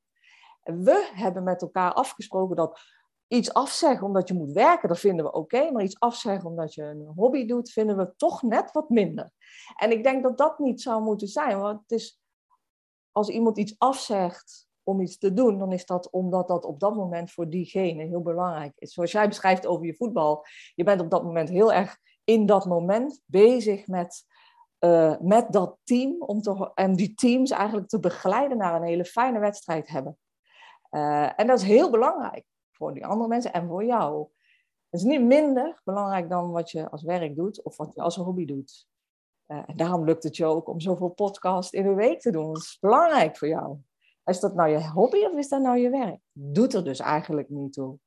[0.63, 2.81] we hebben met elkaar afgesproken dat
[3.27, 5.71] iets afzeggen omdat je moet werken, dat vinden we oké.
[5.71, 9.31] maar iets afzeggen omdat je een hobby doet, vinden we toch net wat minder.
[9.77, 11.61] En ik denk dat dat niet zou moeten zijn.
[11.61, 12.21] Want het is,
[13.13, 16.95] als iemand iets afzegt om iets te doen, dan is dat omdat dat op dat
[16.95, 18.93] moment voor diegene heel belangrijk is.
[18.93, 20.45] Zoals jij beschrijft over je voetbal.
[20.75, 24.25] Je bent op dat moment heel erg in dat moment bezig met,
[24.81, 26.23] uh, met dat team.
[26.23, 30.19] Om te, en die teams eigenlijk te begeleiden naar een hele fijne wedstrijd hebben.
[30.91, 34.29] Uh, en dat is heel belangrijk voor die andere mensen en voor jou.
[34.91, 38.17] Het is niet minder belangrijk dan wat je als werk doet of wat je als
[38.17, 38.89] hobby doet.
[39.47, 42.53] Uh, en daarom lukt het je ook om zoveel podcasts in een week te doen.
[42.53, 43.79] Dat is belangrijk voor jou.
[44.27, 46.21] Is dat nou je hobby of is dat nou je werk?
[46.33, 47.99] Doet er dus eigenlijk niet toe.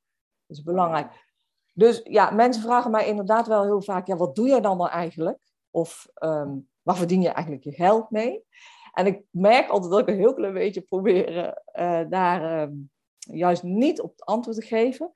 [0.46, 1.28] Dat is belangrijk.
[1.72, 4.88] Dus ja, mensen vragen mij inderdaad wel heel vaak: ja, wat doe jij dan wel
[4.88, 5.38] eigenlijk?
[5.70, 8.44] Of um, waar verdien je eigenlijk je geld mee?
[8.92, 11.36] En ik merk altijd dat ik een heel klein beetje probeer
[11.74, 15.10] uh, daar um, juist niet op het antwoord te geven.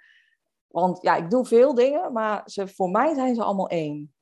[0.66, 4.14] Want ja, ik doe veel dingen, maar ze, voor mij zijn ze allemaal één.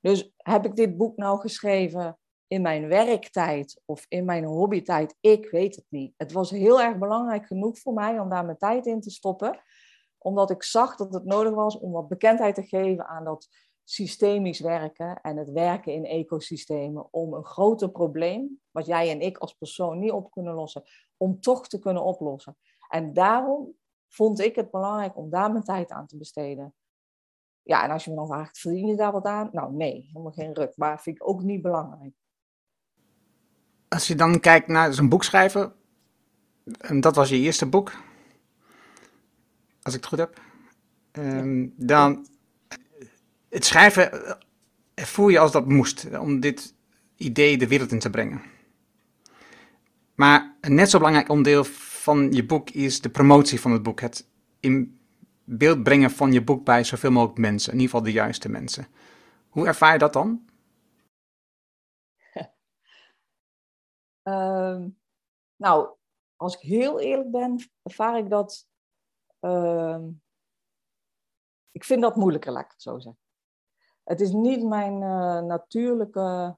[0.00, 2.18] Dus heb ik dit boek nou geschreven
[2.48, 5.16] in mijn werktijd of in mijn hobbytijd?
[5.20, 6.14] Ik weet het niet.
[6.16, 9.60] Het was heel erg belangrijk genoeg voor mij om daar mijn tijd in te stoppen.
[10.18, 13.48] Omdat ik zag dat het nodig was om wat bekendheid te geven aan dat
[13.84, 19.38] systemisch werken en het werken in ecosystemen om een groter probleem, wat jij en ik
[19.38, 20.82] als persoon niet op kunnen lossen,
[21.16, 22.56] om toch te kunnen oplossen.
[22.88, 23.76] En daarom
[24.08, 26.74] vond ik het belangrijk om daar mijn tijd aan te besteden.
[27.62, 29.48] Ja, en als je me dan vraagt, verdien je daar wat aan?
[29.52, 30.76] Nou, nee, helemaal geen ruk.
[30.76, 32.14] Maar vind ik ook niet belangrijk.
[33.88, 35.72] Als je dan kijkt naar zijn boek schrijven,
[36.78, 37.92] en dat was je eerste boek,
[39.82, 40.40] als ik het goed heb,
[41.12, 42.26] um, dan
[43.48, 44.36] het schrijven
[44.94, 46.74] voel je als dat moest, om dit
[47.16, 48.42] idee de wereld in te brengen.
[50.14, 54.00] Maar een net zo belangrijk onderdeel van je boek is de promotie van het boek.
[54.00, 54.26] Het
[54.60, 54.98] in
[55.44, 58.86] beeld brengen van je boek bij zoveel mogelijk mensen, in ieder geval de juiste mensen.
[59.48, 60.47] Hoe ervaar je dat dan?
[64.28, 64.88] Ehm,
[65.56, 65.94] nou,
[66.36, 68.68] als ik heel eerlijk ben, ervaar ik dat.
[69.40, 70.10] Ehm,
[71.70, 73.22] ik vind dat moeilijker, laat ik het zo zeggen.
[74.04, 76.56] Het is niet mijn uh, natuurlijke.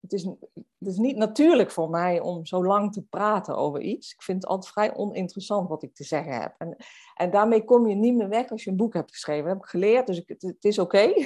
[0.00, 0.24] Het is,
[0.54, 4.12] het is niet natuurlijk voor mij om zo lang te praten over iets.
[4.12, 6.54] Ik vind het altijd vrij oninteressant wat ik te zeggen heb.
[6.58, 6.76] En,
[7.14, 9.44] en daarmee kom je niet meer weg als je een boek hebt geschreven.
[9.44, 11.12] Dat heb ik geleerd, dus ik, het, is oké.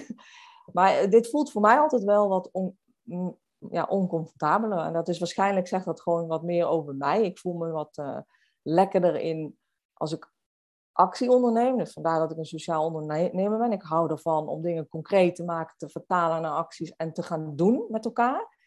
[0.72, 2.78] Maar dit voelt voor mij altijd wel wat on,
[3.70, 4.78] ja, oncomfortabeler.
[4.78, 7.24] En dat is waarschijnlijk, zegt dat gewoon wat meer over mij.
[7.24, 8.18] Ik voel me wat uh,
[8.62, 9.58] lekkerder in
[9.92, 10.32] als ik
[10.92, 11.78] actie onderneem.
[11.78, 13.72] Dus vandaar dat ik een sociaal ondernemer ben.
[13.72, 17.56] Ik hou ervan om dingen concreet te maken, te vertalen naar acties en te gaan
[17.56, 18.58] doen met elkaar.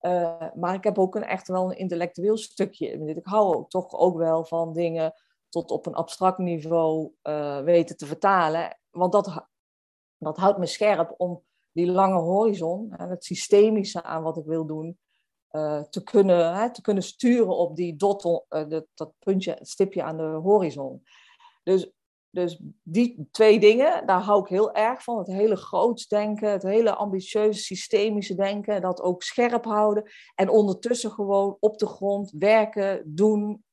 [0.00, 3.70] Uh, maar ik heb ook een, echt wel een intellectueel stukje in Ik hou ook,
[3.70, 5.14] toch ook wel van dingen
[5.48, 8.78] tot op een abstract niveau uh, weten te vertalen.
[8.90, 9.46] Want dat,
[10.18, 11.42] dat houdt me scherp om
[11.72, 14.98] die lange horizon, en het systemische aan wat ik wil doen,
[15.50, 20.16] uh, te, kunnen, te kunnen sturen op die dot, uh, dat puntje, het stipje aan
[20.16, 21.02] de horizon.
[21.62, 21.90] Dus,
[22.30, 25.18] dus die twee dingen, daar hou ik heel erg van.
[25.18, 30.10] Het hele groots denken, het hele ambitieuze systemische denken, dat ook scherp houden.
[30.34, 33.64] En ondertussen gewoon op de grond werken, doen,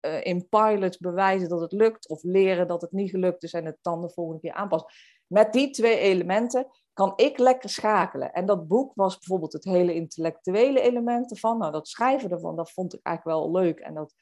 [0.00, 3.64] uh, in pilots bewijzen dat het lukt, of leren dat het niet gelukt is en
[3.64, 4.90] het dan de volgende keer aanpassen.
[5.26, 6.66] Met die twee elementen
[6.98, 8.32] kan ik lekker schakelen.
[8.32, 11.58] En dat boek was bijvoorbeeld het hele intellectuele element ervan.
[11.58, 13.78] Nou, dat schrijven ervan, dat vond ik eigenlijk wel leuk.
[13.78, 14.14] En dat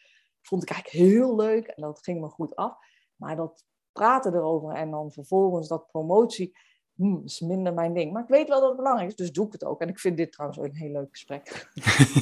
[0.42, 1.66] vond ik eigenlijk heel leuk.
[1.66, 2.76] En dat ging me goed af.
[3.16, 6.56] Maar dat praten erover en dan vervolgens dat promotie,
[6.94, 8.12] hmm, is minder mijn ding.
[8.12, 9.80] Maar ik weet wel dat het belangrijk is, dus doe ik het ook.
[9.80, 11.70] En ik vind dit trouwens ook een heel leuk gesprek.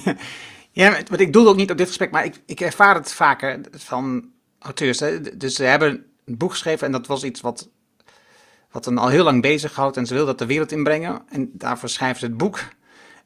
[0.81, 3.61] ja, want ik doe ook niet op dit gesprek, maar ik, ik ervaar het vaker
[3.71, 5.01] van auteurs.
[5.01, 5.37] Hè.
[5.37, 7.71] Dus ze hebben een boek geschreven en dat was iets wat
[8.75, 11.23] wat hen al heel lang bezighoudt en ze wil dat de wereld inbrengen.
[11.29, 12.61] En daarvoor schrijven ze het boek.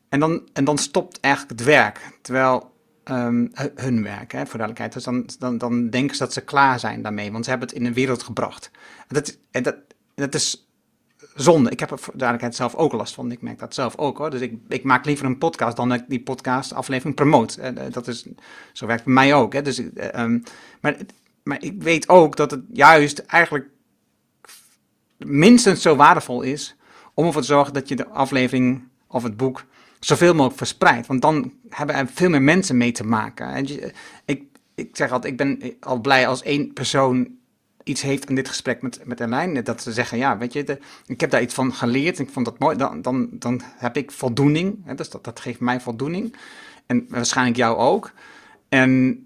[0.08, 2.18] En dan, en dan stopt eigenlijk het werk.
[2.22, 2.72] Terwijl
[3.04, 4.92] um, hun werk, hè, voor duidelijkheid.
[4.92, 7.76] Dus dan, dan, dan denken ze dat ze klaar zijn daarmee, want ze hebben het
[7.76, 8.70] in de wereld gebracht.
[9.08, 9.76] En dat, en dat,
[10.14, 10.68] dat is
[11.34, 11.70] zonde.
[11.70, 13.32] Ik heb er voor duidelijkheid zelf ook last van.
[13.32, 14.30] Ik merk dat zelf ook hoor.
[14.30, 17.60] Dus ik, ik maak liever een podcast dan dat ik die podcast aflevering promote.
[17.60, 18.26] Uh, dat is,
[18.72, 19.52] zo werkt bij mij ook.
[19.52, 19.62] Hè.
[19.62, 19.78] Dus,
[20.14, 20.42] um,
[20.80, 20.96] maar,
[21.42, 23.68] maar ik weet ook dat het juist eigenlijk
[25.18, 26.76] minstens zo waardevol is
[27.14, 29.64] om ervoor te zorgen dat je de aflevering of het boek
[30.00, 31.06] zoveel mogelijk verspreidt.
[31.06, 33.52] Want dan hebben er veel meer mensen mee te maken.
[33.52, 33.66] En
[34.24, 34.42] ik,
[34.74, 37.28] ik zeg altijd, ik ben al blij als één persoon
[37.84, 39.64] iets heeft aan dit gesprek met, met Erlijn.
[39.64, 42.18] Dat ze zeggen, ja, weet je, de, ik heb daar iets van geleerd.
[42.18, 42.76] Ik vond dat mooi.
[42.76, 44.78] Dan, dan, dan heb ik voldoening.
[44.84, 46.36] Hè, dus dat, dat geeft mij voldoening.
[46.86, 48.12] En waarschijnlijk jou ook.
[48.68, 49.22] En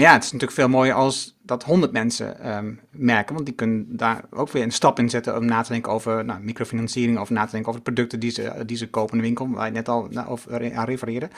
[0.00, 3.96] ja, het is natuurlijk veel mooier als dat honderd mensen um, merken, want die kunnen
[3.96, 7.30] daar ook weer een stap in zetten om na te denken over nou, microfinanciering, of
[7.30, 9.66] na te denken over de producten die ze, die ze kopen in de winkel, waar
[9.66, 10.38] je net al nou,
[10.74, 11.28] aan refereerde.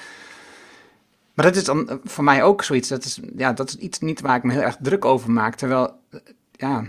[1.35, 3.99] Maar dat is dan eh, voor mij ook zoiets, dat is, ja, dat is iets
[3.99, 6.21] niet waar ik me heel erg druk over maak, terwijl, eh,
[6.53, 6.85] ja,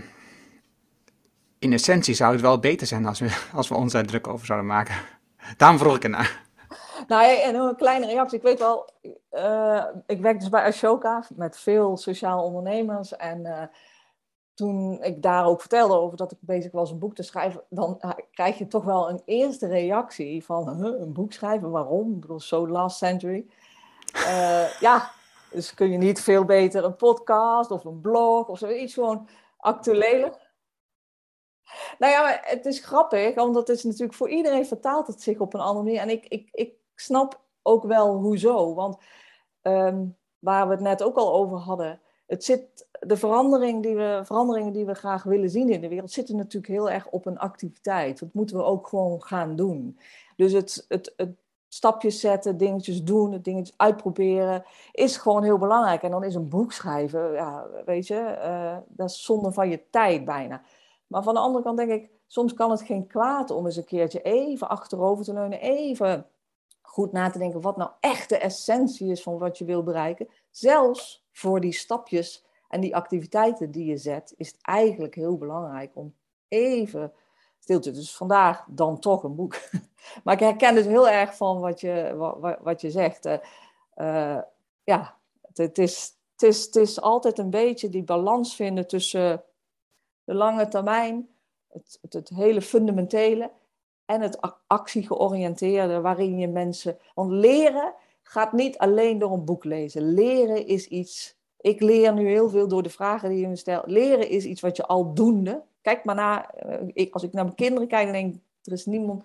[1.58, 4.46] in essentie zou het wel beter zijn als we, als we ons daar druk over
[4.46, 4.94] zouden maken.
[5.56, 6.42] Daarom vroeg ik ernaar.
[7.06, 8.38] Nou, en een kleine reactie.
[8.38, 8.88] Ik weet wel,
[9.32, 13.16] uh, ik werk dus bij Ashoka met veel sociaal ondernemers.
[13.16, 13.62] En uh,
[14.54, 17.98] toen ik daar ook vertelde over dat ik bezig was een boek te schrijven, dan
[18.00, 22.12] uh, krijg je toch wel een eerste reactie van een boek schrijven, waarom?
[22.14, 23.46] Ik bedoel, so last century.
[24.80, 25.10] ja,
[25.50, 30.50] dus kun je niet veel beter een podcast of een blog of zoiets gewoon actueler.
[31.98, 35.38] Nou ja, maar het is grappig, want het is natuurlijk voor iedereen vertaalt het zich
[35.38, 36.00] op een andere manier.
[36.00, 36.72] En ik, ik, ik
[37.02, 38.74] snap ook wel hoezo.
[38.74, 38.96] Want
[39.62, 44.20] um, waar we het net ook al over hadden, het zit, de verandering die we,
[44.24, 47.38] veranderingen die we graag willen zien in de wereld zitten natuurlijk heel erg op een
[47.38, 48.18] activiteit.
[48.18, 49.98] Dat moeten we ook gewoon gaan doen.
[50.36, 51.36] Dus het, het, het
[51.68, 56.02] stapjes zetten, dingetjes doen, dingetjes uitproberen, is gewoon heel belangrijk.
[56.02, 59.88] En dan is een boek schrijven, ja, weet je, uh, dat is zonde van je
[59.90, 60.62] tijd bijna.
[61.06, 63.84] Maar van de andere kant denk ik, soms kan het geen kwaad om eens een
[63.84, 66.26] keertje even achterover te leunen, even
[66.92, 70.28] goed na te denken wat nou echt de essentie is van wat je wil bereiken.
[70.50, 75.90] Zelfs voor die stapjes en die activiteiten die je zet, is het eigenlijk heel belangrijk
[75.94, 76.14] om
[76.48, 77.12] even
[77.58, 79.60] stil te Dus vandaag dan toch een boek.
[80.24, 83.26] Maar ik herken het heel erg van wat je, wat, wat je zegt.
[83.26, 84.38] Uh,
[84.84, 85.16] ja,
[85.52, 89.44] het, is, het, is, het is altijd een beetje die balans vinden tussen
[90.24, 91.28] de lange termijn,
[91.68, 93.50] het, het hele fundamentele
[94.12, 96.98] en het actiegeoriënteerde, waarin je mensen.
[97.14, 100.14] Want leren gaat niet alleen door een boek lezen.
[100.14, 101.36] Leren is iets.
[101.60, 103.86] Ik leer nu heel veel door de vragen die je me stelt.
[103.86, 105.62] Leren is iets wat je al doende.
[105.80, 106.54] Kijk maar naar.
[106.94, 109.24] eh, als ik naar mijn kinderen kijk, dan denk ik: er is niemand.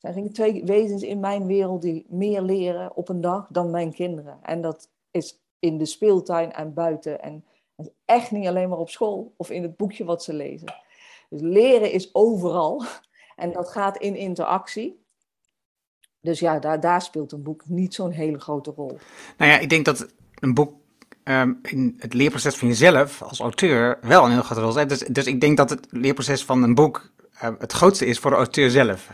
[0.00, 3.92] Er zijn twee wezens in mijn wereld die meer leren op een dag dan mijn
[3.92, 4.38] kinderen.
[4.42, 7.22] En dat is in de speeltuin en buiten.
[7.22, 7.44] En
[8.04, 10.74] echt niet alleen maar op school of in het boekje wat ze lezen.
[11.30, 12.82] Dus leren is overal.
[13.36, 15.04] En dat gaat in interactie.
[16.20, 18.98] Dus ja, daar, daar speelt een boek niet zo'n hele grote rol.
[19.36, 20.74] Nou ja, ik denk dat een boek
[21.22, 24.88] ehm, in het leerproces van jezelf als auteur wel een heel grote rol speelt.
[24.88, 28.30] Dus, dus ik denk dat het leerproces van een boek eh, het grootste is voor
[28.30, 29.10] de auteur zelf.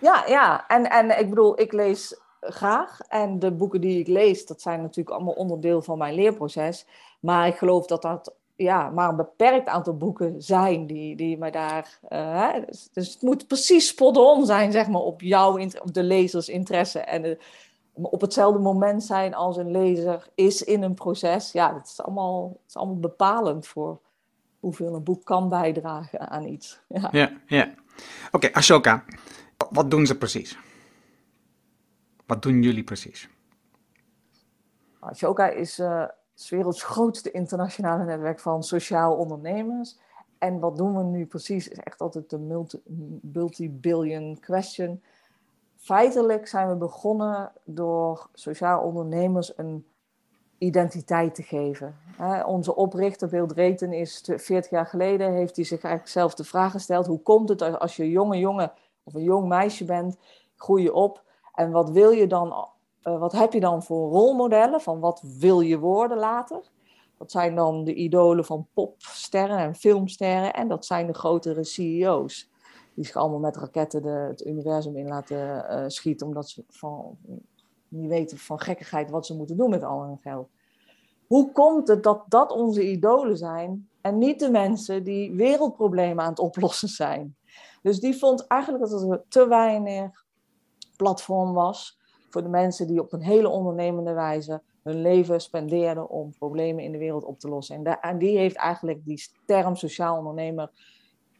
[0.00, 0.66] Ja, ja.
[0.66, 3.00] En, en ik bedoel, ik lees graag.
[3.00, 6.86] En de boeken die ik lees, dat zijn natuurlijk allemaal onderdeel van mijn leerproces.
[7.20, 11.50] Maar ik geloof dat dat ja, maar een beperkt aantal boeken zijn die, die mij
[11.50, 11.98] daar...
[12.08, 16.48] eh, dus, dus het moet precies spot-on zijn, zeg maar, op jouw, op de lezers
[16.48, 16.98] interesse.
[17.00, 17.38] En de-
[17.92, 21.52] op hetzelfde moment zijn als een lezer is in een proces.
[21.52, 24.00] Ja, dat is allemaal, het is allemaal bepalend voor
[24.60, 26.80] hoeveel een boek kan bijdragen aan iets.
[26.88, 27.08] Ja.
[27.12, 27.74] Ja, ja.
[28.30, 29.04] Oké, Ashoka.
[29.70, 30.58] Wat doen ze precies?
[32.26, 33.28] Wat doen jullie precies?
[35.00, 36.04] Ashoka is eh,
[36.38, 39.98] het werelds grootste internationale netwerk van sociaal ondernemers.
[40.38, 42.82] En wat doen we nu precies is echt altijd de multi-
[43.22, 45.02] multi-billion question.
[45.76, 49.86] Feitelijk zijn we begonnen door sociaal ondernemers een
[50.58, 51.96] identiteit te geven.
[52.46, 56.44] Onze oprichter Bill Drayton is te- 40 jaar geleden, heeft hij zich eigenlijk zelf de
[56.44, 58.72] vraag gesteld, hoe komt het als- als je een jonge jongen
[59.02, 60.16] of een jong meisje bent,
[60.56, 61.22] groei je op
[61.54, 62.68] en wat wil je dan,
[63.08, 66.60] eh, wat heb je dan voor rolmodellen van wat wil je worden later?
[67.18, 72.50] Dat zijn dan de idolen van popsterren en filmsterren en dat zijn de grotere CEO's.
[72.94, 77.18] Die zich allemaal met raketten de, het universum in laten eh, schieten, omdat ze van,
[77.88, 80.48] niet weten van gekkigheid wat ze moeten doen met al hun geld.
[81.26, 86.30] Hoe komt het dat dat onze idolen zijn en niet de mensen die wereldproblemen aan
[86.30, 87.36] het oplossen zijn?
[87.82, 90.24] Dus die vond eigenlijk dat er te weinig
[90.96, 91.97] platform was
[92.28, 96.92] voor de mensen die op een hele ondernemende wijze hun leven spendeerden om problemen in
[96.92, 97.98] de wereld op te lossen.
[98.00, 100.70] En die heeft eigenlijk die term sociaal ondernemer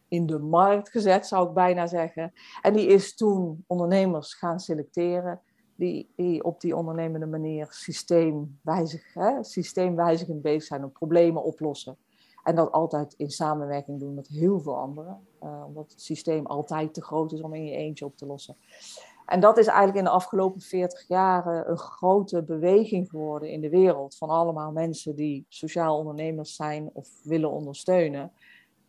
[0.07, 2.33] in de markt gezet, zou ik bijna zeggen.
[2.61, 5.41] En die is toen ondernemers gaan selecteren
[5.75, 11.97] die, die op die ondernemende manier systeemwijzig, hè, systeemwijzigend bezig zijn om problemen oplossen.
[12.43, 16.93] En dat altijd in samenwerking doen met heel veel anderen, eh, omdat het systeem altijd
[16.93, 18.55] te groot is om in je eentje op te lossen.
[19.29, 23.69] En dat is eigenlijk in de afgelopen 40 jaar een grote beweging geworden in de
[23.69, 24.17] wereld.
[24.17, 28.31] Van allemaal mensen die sociaal ondernemers zijn of willen ondersteunen.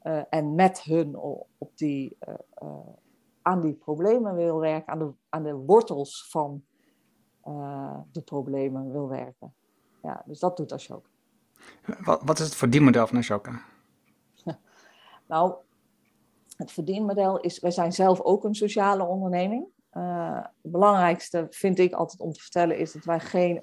[0.03, 1.17] Uh, en met hun
[1.59, 2.69] op die, uh, uh,
[3.43, 6.65] aan die problemen wil werken, aan de, aan de wortels van
[8.13, 9.55] de problemen wil werken.
[10.03, 11.09] Ja, dus dat doet Ashoka.
[12.05, 13.61] Wat, wat is het verdienmodel van Ashoka?
[15.29, 15.55] nou,
[16.57, 19.67] het verdienmodel is, wij zijn zelf ook een sociale onderneming.
[19.97, 23.63] Uh, het belangrijkste vind ik altijd om te vertellen is dat wij geen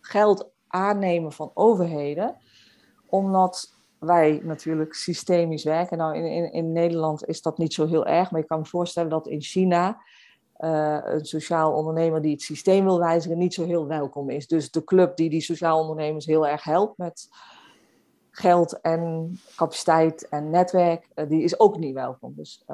[0.00, 2.36] geld aannemen van overheden,
[3.06, 5.98] omdat wij natuurlijk systemisch werken.
[5.98, 8.66] Nou, in, in, in Nederland is dat niet zo heel erg, maar je kan me
[8.66, 10.02] voorstellen dat in China
[10.58, 14.46] uh, een sociaal ondernemer die het systeem wil wijzigen niet zo heel welkom is.
[14.46, 17.28] Dus de club die die sociaal ondernemers heel erg helpt met
[18.30, 22.34] geld en capaciteit en netwerk, uh, die is ook niet welkom.
[22.36, 22.64] Dus,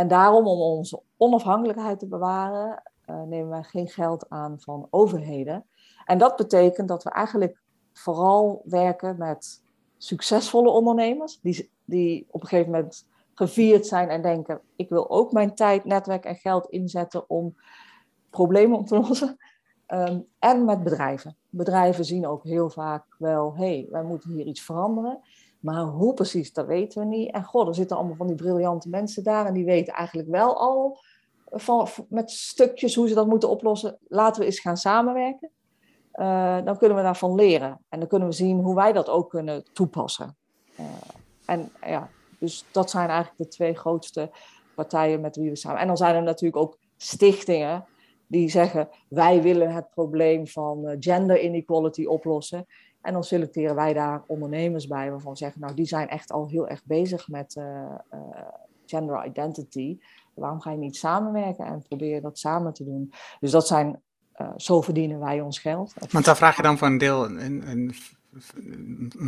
[0.00, 5.64] en daarom, om onze onafhankelijkheid te bewaren, uh, nemen wij geen geld aan van overheden.
[6.04, 7.60] En dat betekent dat we eigenlijk
[7.92, 9.62] vooral werken met
[9.96, 15.32] succesvolle ondernemers, die, die op een gegeven moment gevierd zijn en denken: ik wil ook
[15.32, 17.56] mijn tijd, netwerk en geld inzetten om
[18.30, 19.36] problemen op te lossen.
[19.88, 21.36] Um, en met bedrijven.
[21.48, 25.20] Bedrijven zien ook heel vaak wel: hé, hey, wij moeten hier iets veranderen.
[25.60, 27.32] Maar hoe precies, dat weten we niet.
[27.32, 30.58] En god, er zitten allemaal van die briljante mensen daar en die weten eigenlijk wel
[30.58, 30.98] al
[31.50, 33.98] van, met stukjes hoe ze dat moeten oplossen.
[34.08, 35.50] Laten we eens gaan samenwerken.
[36.14, 37.78] Uh, dan kunnen we daarvan leren.
[37.88, 40.36] En dan kunnen we zien hoe wij dat ook kunnen toepassen.
[40.80, 40.86] Uh,
[41.44, 42.08] en ja,
[42.38, 44.30] dus dat zijn eigenlijk de twee grootste
[44.74, 45.80] partijen met wie we samen.
[45.80, 47.84] En dan zijn er natuurlijk ook stichtingen
[48.26, 52.66] die zeggen: wij willen het probleem van eh, gender inequality oplossen.
[53.02, 56.48] En dan selecteren wij daar ondernemers bij waarvan we zeggen: nou, die zijn echt al
[56.48, 57.64] heel erg bezig met uh,
[58.14, 58.20] uh,
[58.86, 59.98] gender identity.
[60.34, 63.12] Waarom ga je niet samenwerken en probeer dat samen te doen?
[63.40, 64.02] Dus dat zijn,
[64.36, 65.94] uh, zo verdienen wij ons geld.
[66.10, 67.94] Want daar vraag je dan voor een deel een, een,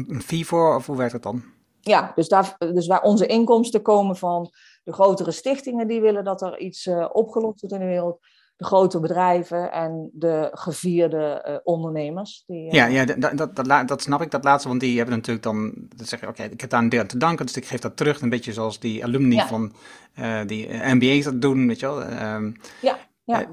[0.09, 1.43] een, fee voor, of hoe werkt dat dan?
[1.81, 4.51] Ja, dus, daar, dus waar onze inkomsten komen van
[4.85, 8.21] de grotere stichtingen die willen dat er iets opgelost wordt in de wereld.
[8.63, 12.45] De grote bedrijven en de gevierde uh, ondernemers.
[12.47, 12.73] Die, uh...
[12.73, 15.73] Ja, ja dat, dat, dat, dat, snap ik, dat laatste, want die hebben natuurlijk dan,
[15.97, 17.97] dan zeggen oké, ik heb daar een deel aan te danken, dus ik geef dat
[17.97, 19.47] terug, een beetje zoals die alumni ja.
[19.47, 19.73] van
[20.19, 22.35] uh, die MBA's dat doen, weet je wel.
[22.35, 23.47] Um, ja, ja.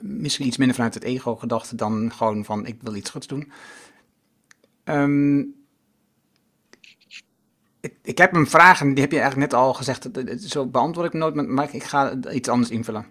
[0.00, 3.52] misschien iets minder vanuit het ego-gedachte dan gewoon van ik wil iets goeds doen.
[4.84, 5.56] Um,
[7.80, 10.08] ik, ik, heb een vraag en die heb je eigenlijk net al gezegd.
[10.38, 13.06] Zo beantwoord ik nooit, maar ik ga iets anders invullen.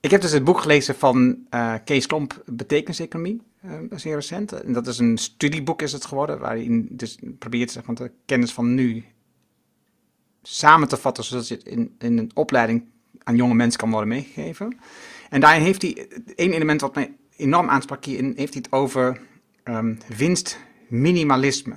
[0.00, 4.52] Ik heb dus het boek gelezen van uh, Kees Klomp, Betekenseconomie, uh, zeer recent.
[4.52, 8.52] En dat is een studieboek is het geworden, waarin dus probeert zeg maar, de kennis
[8.52, 9.04] van nu
[10.42, 12.84] samen te vatten, zodat het in, in een opleiding
[13.18, 14.78] aan jonge mensen kan worden meegegeven.
[15.30, 19.20] En daarin heeft hij, één element wat mij enorm aansprak hierin, heeft hij het over
[19.64, 21.74] um, winstminimalisme.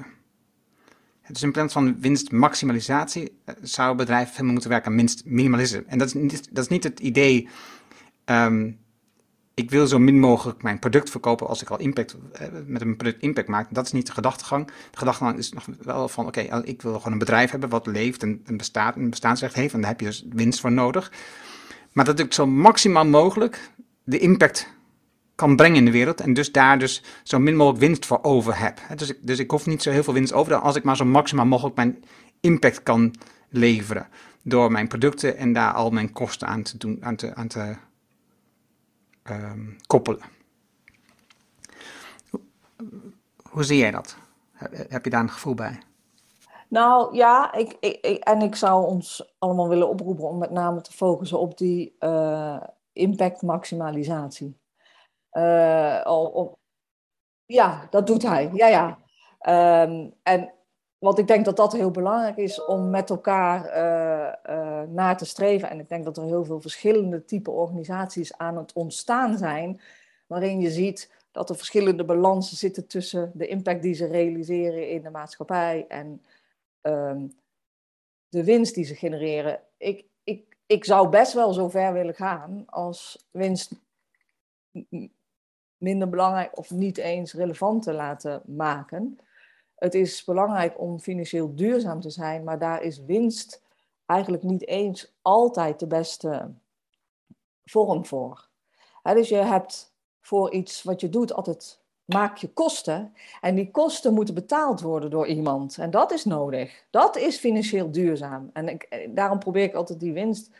[1.27, 5.83] Dus in plaats van winstmaximalisatie eh, zou een bedrijf helemaal moeten werken aan winstminimalisme.
[5.87, 7.47] En dat is niet, dat is niet het idee,
[8.25, 8.79] um,
[9.53, 12.97] ik wil zo min mogelijk mijn product verkopen als ik al impact, uh, met een
[12.97, 13.73] product impact maak.
[13.73, 14.67] Dat is niet de gedachtegang.
[14.67, 17.87] De gedachtegang is nog wel van, oké, okay, ik wil gewoon een bedrijf hebben wat
[17.87, 19.73] leeft en, en bestaat, een bestaansrecht heeft.
[19.73, 21.11] En daar heb je dus winst voor nodig.
[21.91, 23.71] Maar dat ik zo maximaal mogelijk
[24.03, 24.67] de impact
[25.37, 26.21] kan brengen in de wereld.
[26.21, 28.79] En dus daar dus zo min mogelijk winst voor over heb.
[28.95, 31.05] Dus ik, dus ik hoef niet zo heel veel winst over als ik maar zo
[31.05, 32.03] maximaal mogelijk mijn
[32.39, 33.15] impact kan
[33.49, 34.07] leveren.
[34.43, 37.75] Door mijn producten en daar al mijn kosten aan te, doen, aan te, aan te
[39.29, 40.21] um, koppelen.
[43.49, 44.17] Hoe, zie jij dat?
[44.89, 45.79] Heb je daar een gevoel bij?
[46.67, 50.91] Nou ja, ik, ik, en ik zou ons allemaal willen oproepen om met name te
[50.91, 52.63] focussen op die uh,
[55.37, 56.47] Uh,
[57.45, 58.49] ja, dat doet hij.
[58.53, 58.97] Ja, ja.
[59.83, 60.53] Um, en
[60.97, 65.25] wat ik denk dat dat heel belangrijk is om met elkaar uh, uh, naar te
[65.25, 65.69] streven.
[65.69, 69.81] En ik denk dat er heel veel verschillende type organisaties aan het ontstaan zijn,
[70.27, 75.01] waarin je ziet dat er verschillende balansen zitten tussen de impact die ze realiseren in
[75.01, 76.21] de maatschappij en
[76.81, 77.35] um,
[78.29, 79.59] de winst die ze genereren.
[79.77, 83.71] Ik, ik, ik zou best wel zo ver willen gaan als winst
[85.77, 89.19] minder belangrijk of niet eens relevant te laten maken.
[89.75, 93.61] Het is belangrijk om financieel duurzaam te zijn, maar daar is winst
[94.05, 96.51] eigenlijk niet eens altijd de beste
[97.65, 98.47] vorm voor.
[99.03, 103.13] dus je hebt voor iets wat je doet altijd maak je kosten.
[103.41, 105.77] En die kosten moeten betaald worden door iemand.
[105.77, 106.85] En dat is nodig.
[106.89, 108.49] Dat is financieel duurzaam.
[108.53, 110.51] En ik, daarom probeer ik altijd die winst,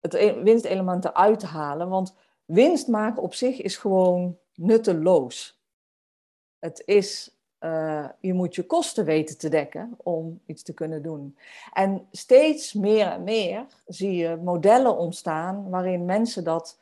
[0.00, 1.88] het e-, winstelement eruit te halen.
[1.88, 5.60] Want winst maken op zich is gewoon nutteloos.
[6.58, 11.36] Het is, uh, je moet je kosten weten te dekken om iets te kunnen doen.
[11.72, 16.78] En steeds meer en meer zie je modellen ontstaan waarin mensen dat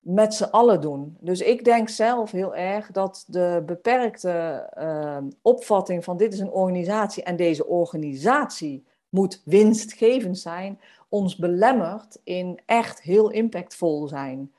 [0.00, 1.16] met z'n allen doen.
[1.20, 6.50] Dus ik denk zelf heel erg dat de beperkte uh, opvatting van dit is een
[6.50, 14.52] organisatie en deze organisatie moet winstgevend zijn, ons belemmert in echt heel impactvol zijn.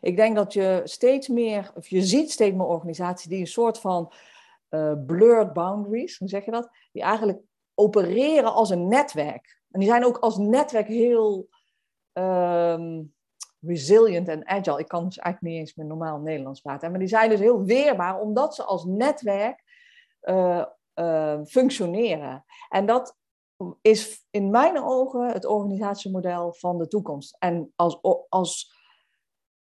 [0.00, 3.78] Ik denk dat je steeds meer, of je ziet steeds meer organisaties die een soort
[3.78, 4.12] van
[4.70, 6.70] uh, blurred boundaries, hoe zeg je dat?
[6.92, 7.40] Die eigenlijk
[7.74, 9.60] opereren als een netwerk.
[9.70, 11.48] En die zijn ook als netwerk heel
[12.12, 13.14] um,
[13.60, 14.78] resilient en agile.
[14.78, 16.90] Ik kan dus eigenlijk niet eens meer normaal Nederlands praten.
[16.90, 19.62] Maar die zijn dus heel weerbaar omdat ze als netwerk
[20.22, 22.44] uh, uh, functioneren.
[22.68, 23.16] En dat
[23.80, 27.36] is in mijn ogen het organisatiemodel van de toekomst.
[27.38, 28.77] En als, als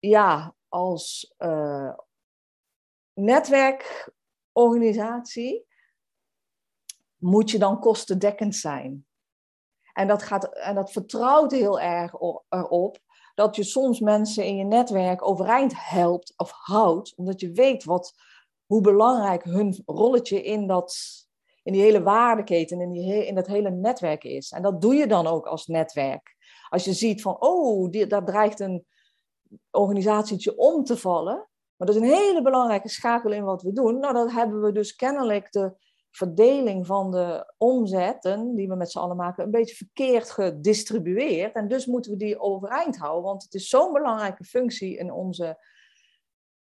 [0.09, 1.95] ja, als uh,
[3.13, 5.67] netwerkorganisatie
[7.17, 9.07] moet je dan kostendekkend zijn.
[9.93, 12.13] En dat, gaat, en dat vertrouwt heel erg
[12.49, 12.99] erop
[13.35, 18.15] dat je soms mensen in je netwerk overeind helpt of houdt, omdat je weet wat,
[18.67, 20.97] hoe belangrijk hun rolletje in, dat,
[21.63, 24.51] in die hele waardeketen, in, die, in dat hele netwerk is.
[24.51, 26.37] En dat doe je dan ook als netwerk.
[26.69, 28.87] Als je ziet van, oh, die, daar dreigt een
[29.71, 31.49] organisatietje om te vallen.
[31.77, 33.99] Maar dat is een hele belangrijke schakel in wat we doen.
[33.99, 35.75] Nou, dan hebben we dus kennelijk de
[36.11, 41.55] verdeling van de omzetten die we met z'n allen maken een beetje verkeerd gedistribueerd.
[41.55, 45.65] En dus moeten we die overeind houden, want het is zo'n belangrijke functie in, onze,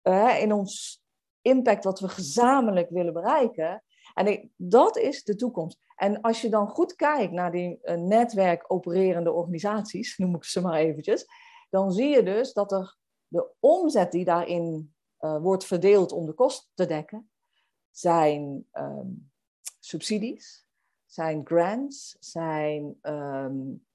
[0.02, 1.02] uh, in ons
[1.40, 3.82] impact wat we gezamenlijk willen bereiken.
[4.14, 5.78] En dat is de toekomst.
[5.96, 10.60] En als je dan goed kijkt naar die uh, netwerk opererende organisaties, noem ik ze
[10.60, 11.26] maar eventjes,
[11.68, 12.96] dan zie je dus dat er
[13.28, 17.30] de omzet die daarin uh, wordt verdeeld om de kosten te dekken,
[17.90, 19.30] zijn um,
[19.80, 20.66] subsidies,
[21.06, 23.86] zijn grants, zijn um,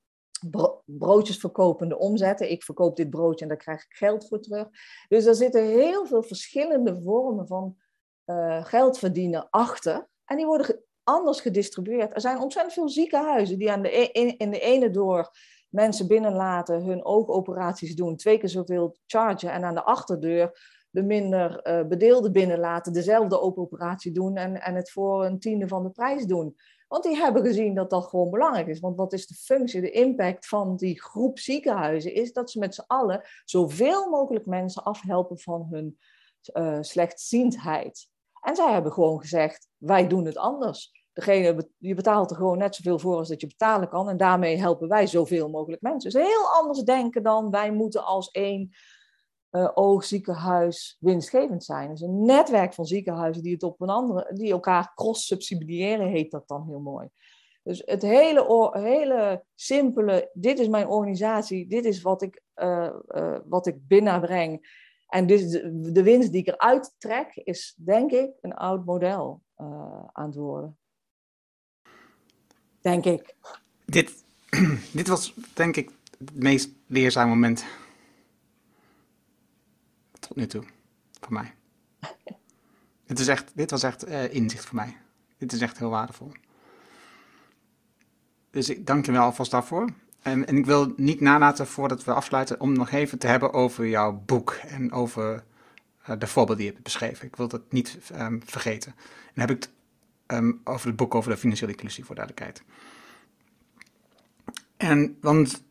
[0.86, 2.52] broodjes verkopende omzetten.
[2.52, 4.68] Ik verkoop dit broodje en daar krijg ik geld voor terug.
[5.08, 7.78] Dus er zitten heel veel verschillende vormen van
[8.26, 10.08] uh, geld verdienen achter.
[10.26, 12.14] En die worden anders gedistribueerd.
[12.14, 15.32] Er zijn ontzettend veel ziekenhuizen die aan de e-, in de ene door
[15.74, 19.52] mensen binnenlaten, hun oogoperaties doen, twee keer zoveel chargen.
[19.52, 20.60] En aan de achterdeur
[20.90, 25.68] de minder uh, bedeelden binnenlaten, dezelfde open operatie doen en, en het voor een tiende
[25.68, 26.56] van de prijs doen.
[26.88, 28.80] Want die hebben gezien dat dat gewoon belangrijk is.
[28.80, 32.14] Want wat is de functie, de impact van die groep ziekenhuizen?
[32.14, 35.98] Is dat ze met z'n allen zoveel mogelijk mensen afhelpen van hun
[36.54, 38.08] uh, slechtziendheid.
[38.42, 41.03] En zij hebben gewoon gezegd, wij doen het anders.
[41.14, 44.10] Degene, je betaalt er gewoon net zoveel voor als dat je betalen kan.
[44.10, 46.12] En daarmee helpen wij zoveel mogelijk mensen.
[46.12, 48.72] Dus heel anders denken dan wij moeten als één
[49.52, 51.90] uh, oogziekenhuis winstgevend zijn.
[51.90, 56.48] Dus een netwerk van ziekenhuizen die het op een andere, die elkaar cross-subsidiëren, heet dat
[56.48, 57.10] dan heel mooi.
[57.64, 63.38] Dus het hele, hele simpele, dit is mijn organisatie, dit is wat ik, uh, uh,
[63.46, 64.82] wat ik binnenbreng.
[65.08, 69.42] En dus de, de, winst die ik eruit trek, is denk ik een oud model
[70.12, 70.78] aan het worden.
[72.84, 73.34] Denk ik.
[73.86, 74.24] Dit,
[74.92, 77.66] dit was denk ik het meest leerzame moment
[80.20, 80.64] tot nu toe.
[81.22, 81.54] Voor mij.
[83.08, 84.98] dit, is echt, dit was echt uh, inzicht voor mij.
[85.38, 86.32] Dit is echt heel waardevol.
[88.50, 89.90] Dus ik dank je wel alvast daarvoor.
[90.22, 93.88] En, en ik wil niet nalaten voordat we afsluiten om nog even te hebben over
[93.88, 95.44] jouw boek en over
[96.10, 97.28] uh, de voorbeelden die je hebt beschreven.
[97.28, 98.92] Ik wil dat niet um, vergeten.
[98.98, 99.72] En dan heb ik het
[100.28, 102.64] um, over het boek over de financiële inclusie voor duidelijkheid.
[104.78, 105.64] En want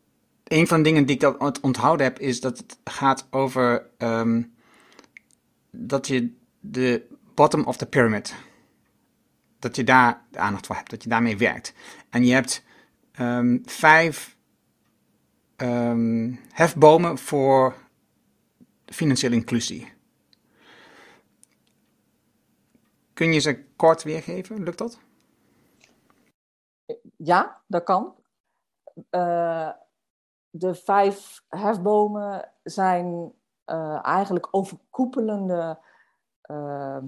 [0.44, 4.54] een van de dingen die ik onthouden heb, is dat het gaat over um,
[5.70, 8.34] dat je de bottom of the pyramid,
[9.58, 11.74] dat je daar de aandacht voor hebt, dat je daarmee werkt.
[12.10, 12.64] En je hebt
[13.20, 14.36] um, vijf
[16.48, 17.74] hefbomen voor
[18.86, 19.92] financiële inclusie.
[23.22, 24.62] Kun je ze kort weergeven?
[24.62, 24.98] Lukt dat?
[27.16, 28.14] Ja, dat kan.
[29.10, 29.70] Uh,
[30.50, 33.32] de vijf hefbomen zijn
[33.66, 35.78] uh, eigenlijk overkoepelende
[36.50, 36.98] uh,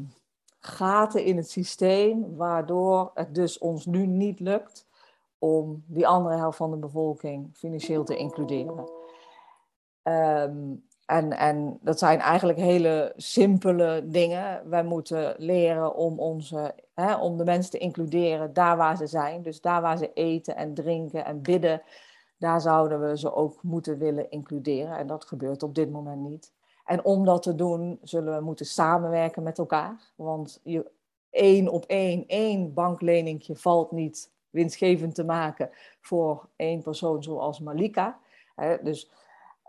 [0.60, 4.86] gaten in het systeem, waardoor het dus ons nu niet lukt
[5.38, 8.90] om die andere helft van de bevolking financieel te includeren.
[10.02, 14.68] Um, en, en dat zijn eigenlijk hele simpele dingen.
[14.68, 19.42] Wij moeten leren om, onze, hè, om de mensen te includeren daar waar ze zijn.
[19.42, 21.82] Dus daar waar ze eten en drinken en bidden,
[22.38, 24.96] daar zouden we ze ook moeten willen includeren.
[24.96, 26.52] En dat gebeurt op dit moment niet.
[26.84, 30.12] En om dat te doen, zullen we moeten samenwerken met elkaar.
[30.14, 30.90] Want je,
[31.30, 38.18] één op één, één bankleningje valt niet winstgevend te maken voor één persoon zoals Malika.
[38.82, 39.10] Dus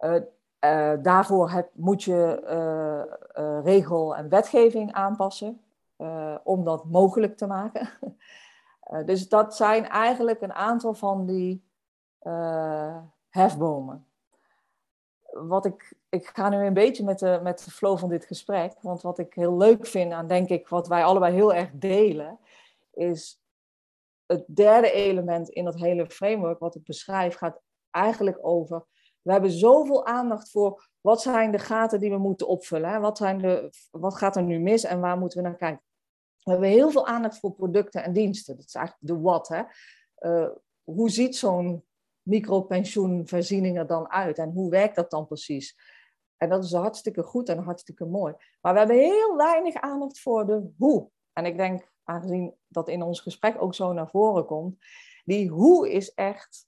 [0.01, 0.15] uh,
[0.73, 2.41] uh, daarvoor moet je
[3.37, 5.59] uh, regel en wetgeving aanpassen
[6.43, 7.89] om dat mogelijk te maken.
[9.05, 11.63] dus dat zijn eigenlijk een aantal van die
[13.29, 14.05] hefbomen.
[15.31, 18.73] Wat ik, ik ga nu een beetje met de, met de flow van dit gesprek,
[18.81, 22.39] want wat ik heel leuk vind aan, denk ik, wat wij allebei heel erg delen,
[22.93, 23.41] is
[24.25, 27.61] het derde element in dat hele framework wat ik beschrijf, gaat
[27.91, 28.85] eigenlijk over
[29.25, 32.89] we hebben zoveel aandacht voor wat zijn de gaten die we moeten opvullen.
[32.89, 32.99] Hè?
[32.99, 35.83] Wat, zijn de, wat gaat er nu mis en waar moeten we naar kijken?
[36.43, 38.55] We hebben heel veel aandacht voor producten en diensten.
[38.55, 39.47] Dat is eigenlijk de wat.
[39.47, 39.63] Hè?
[40.19, 40.49] Uh,
[40.83, 41.83] hoe ziet zo'n
[42.21, 45.77] micropensioenvoorziening er dan uit en hoe werkt dat dan precies?
[46.37, 48.33] En dat is hartstikke goed en hartstikke mooi.
[48.61, 51.09] Maar we hebben heel weinig aandacht voor de hoe.
[51.33, 54.85] En ik denk, aangezien dat in ons gesprek ook zo naar voren komt,
[55.23, 56.67] die hoe is echt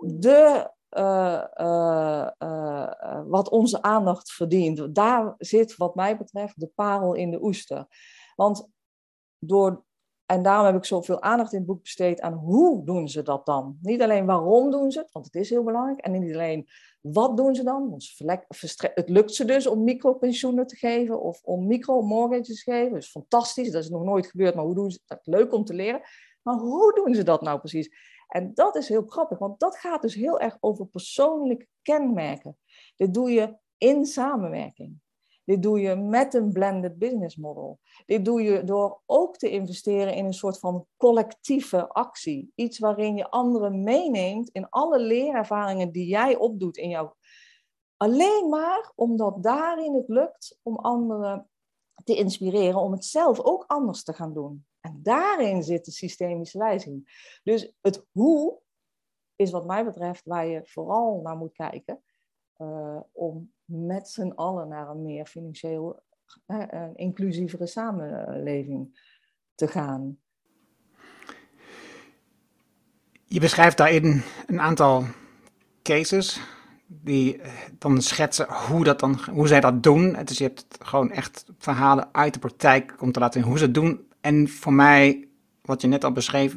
[0.00, 4.94] de uh, uh, wat onze aandacht verdient.
[4.94, 7.86] Daar zit, wat mij betreft, de parel in de oester.
[8.34, 8.68] Want
[9.38, 9.84] door,
[10.26, 13.46] en daarom heb ik zoveel aandacht in het boek besteed aan hoe doen ze dat
[13.46, 13.78] dan?
[13.80, 16.00] Niet alleen waarom doen ze het, want het is heel belangrijk.
[16.00, 16.68] En niet alleen
[17.00, 17.90] wat doen ze dan?
[17.90, 18.14] Want
[18.94, 22.92] het lukt ze dus om micropensioenen te geven of om micro-mortgages te geven.
[22.92, 25.18] Dat is fantastisch, dat is nog nooit gebeurd, maar hoe doen ze dat?
[25.22, 26.00] Leuk om te leren.
[26.42, 27.90] Maar hoe doen ze dat nou precies?
[28.26, 32.58] En dat is heel grappig, want dat gaat dus heel erg over persoonlijke kenmerken.
[32.96, 35.00] Dit doe je in samenwerking.
[35.44, 37.78] Dit doe je met een blended business model.
[38.06, 42.52] Dit doe je door ook te investeren in een soort van collectieve actie.
[42.54, 47.16] Iets waarin je anderen meeneemt in alle leerervaringen die jij opdoet in jouw.
[47.96, 51.48] Alleen maar omdat daarin het lukt om anderen
[52.04, 54.66] te inspireren om het zelf ook anders te gaan doen.
[54.86, 57.38] En daarin zit de systemische wijziging.
[57.42, 58.60] Dus het hoe
[59.36, 62.02] is wat mij betreft waar je vooral naar moet kijken.
[62.58, 66.02] Uh, om met z'n allen naar een meer financieel
[66.46, 69.00] uh, inclusievere samenleving
[69.54, 70.18] te gaan.
[73.24, 75.04] Je beschrijft daarin een aantal
[75.82, 76.40] cases
[76.86, 80.16] die eh, dan schetsen hoe, dat dan, hoe zij dat doen.
[80.24, 83.64] Dus je hebt gewoon echt verhalen uit de praktijk om te laten zien hoe ze
[83.64, 84.06] het doen.
[84.20, 85.28] En voor mij,
[85.62, 86.56] wat je net al beschreef,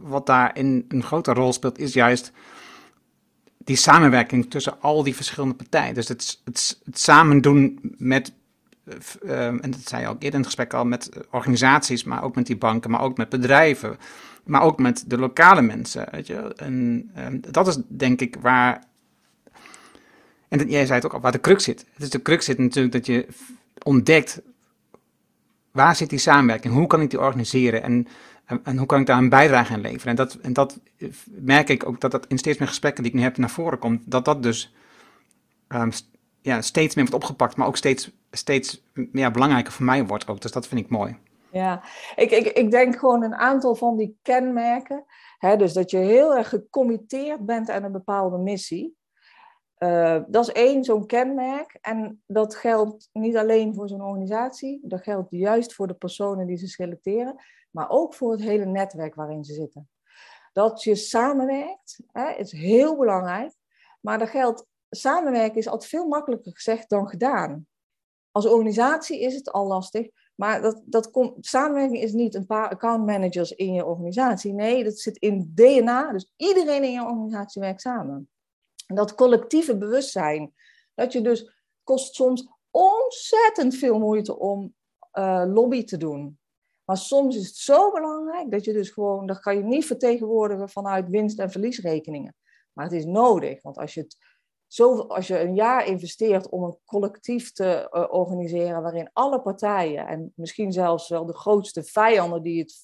[0.00, 2.32] wat daarin een grote rol speelt, is juist
[3.58, 5.94] die samenwerking tussen al die verschillende partijen.
[5.94, 8.32] Dus het, het, samen doen met,
[9.22, 12.34] uh, en dat zei je ook eerder in het gesprek al, met organisaties, maar ook
[12.34, 13.96] met die banken, maar ook met bedrijven,
[14.44, 16.08] maar ook met de lokale mensen.
[16.10, 16.54] Weet je?
[16.56, 18.84] En uh, dat is denk ik waar
[20.48, 21.86] en jij zei het ook al, waar de crux zit.
[21.92, 23.26] Het is de crux zit natuurlijk dat je
[23.82, 24.40] ontdekt
[25.76, 28.06] waar zit die samenwerking, hoe kan ik die organiseren en,
[28.64, 30.08] en, hoe kan ik daar een bijdrage aan leveren.
[30.08, 30.80] En dat, en dat
[31.26, 33.78] merk ik ook dat dat in steeds meer gesprekken die ik nu heb naar voren
[33.78, 34.74] komt, dat dat dus
[35.68, 35.90] um,
[36.40, 40.40] ja, steeds meer wordt opgepakt, maar ook steeds, steeds ja, belangrijker voor mij wordt ook.
[40.40, 41.16] Dus dat vind ik mooi.
[41.50, 41.82] Ja,
[42.16, 45.04] ik, ik, ik denk gewoon een aantal van die kenmerken.
[45.38, 48.96] Hè, dus dat je heel erg gecommitteerd bent aan een bepaalde missie.
[49.78, 51.78] Uh, dat is één zo'n kenmerk.
[51.80, 56.56] En dat geldt niet alleen voor zo'n organisatie, dat geldt juist voor de personen die
[56.56, 59.88] ze selecteren, maar ook voor het hele netwerk waarin ze zitten.
[60.52, 63.54] Dat je samenwerkt hè, is heel belangrijk,
[64.00, 67.66] maar dat geldt, samenwerken is altijd veel makkelijker gezegd dan gedaan.
[68.30, 71.10] Als organisatie is het al lastig, maar dat, dat
[71.40, 74.52] samenwerking is niet een paar account managers in je organisatie.
[74.52, 78.28] Nee, dat zit in DNA, dus iedereen in je organisatie werkt samen.
[78.86, 80.54] Dat collectieve bewustzijn.
[80.94, 81.50] Dat je dus
[81.82, 84.74] kost soms ontzettend veel moeite om
[85.12, 86.38] uh, lobby te doen.
[86.84, 90.68] Maar soms is het zo belangrijk dat je dus gewoon, dat kan je niet vertegenwoordigen
[90.68, 92.34] vanuit winst- en verliesrekeningen.
[92.72, 94.16] Maar het is nodig, want als je, het
[94.66, 100.06] zo, als je een jaar investeert om een collectief te uh, organiseren waarin alle partijen
[100.06, 102.74] en misschien zelfs wel de grootste vijanden die het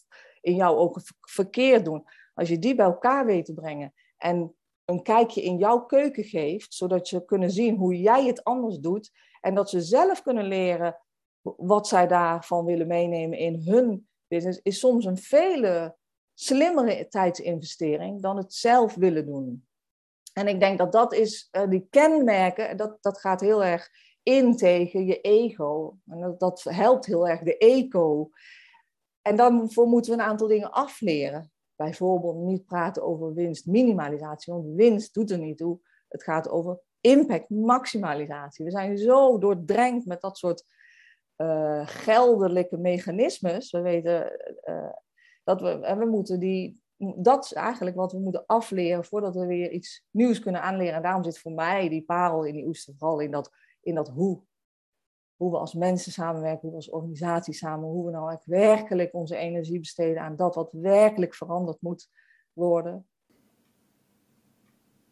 [0.41, 4.55] in jouw ogen verkeerd doen, als je die bij elkaar weet te brengen en
[4.85, 9.11] een kijkje in jouw keuken geeft, zodat ze kunnen zien hoe jij het anders doet
[9.41, 10.99] en dat ze zelf kunnen leren
[11.43, 15.97] wat zij daarvan willen meenemen in hun business, is soms een vele
[16.35, 19.67] slimmere tijdsinvestering dan het zelf willen doen.
[20.33, 23.91] En ik denk dat dat is, uh, die kenmerken, dat, dat gaat heel erg
[24.23, 25.97] in tegen je ego.
[26.07, 28.31] En dat, dat helpt heel erg de eco.
[29.23, 31.52] En daarvoor moeten we een aantal dingen afleren
[31.83, 35.79] bijvoorbeeld niet praten over winstminimalisatie, want winst doet er niet toe.
[36.09, 38.65] Het gaat over impactmaximalisatie.
[38.65, 40.65] We zijn zo doordrenkt met dat soort
[41.37, 43.71] uh, geldelijke mechanismes.
[43.71, 44.93] We weten uh,
[45.45, 46.81] dat we, en we moeten die,
[47.17, 50.95] dat is eigenlijk wat we moeten afleren voordat we weer iets nieuws kunnen aanleren.
[50.95, 54.09] En daarom zit voor mij die parel in die oester vooral in dat, in dat
[54.09, 54.43] hoe
[55.43, 59.15] hoe we als mensen samenwerken, hoe we als organisatie samen, hoe we nou echt werkelijk
[59.15, 62.09] onze energie besteden aan dat wat werkelijk veranderd moet
[62.53, 63.07] worden.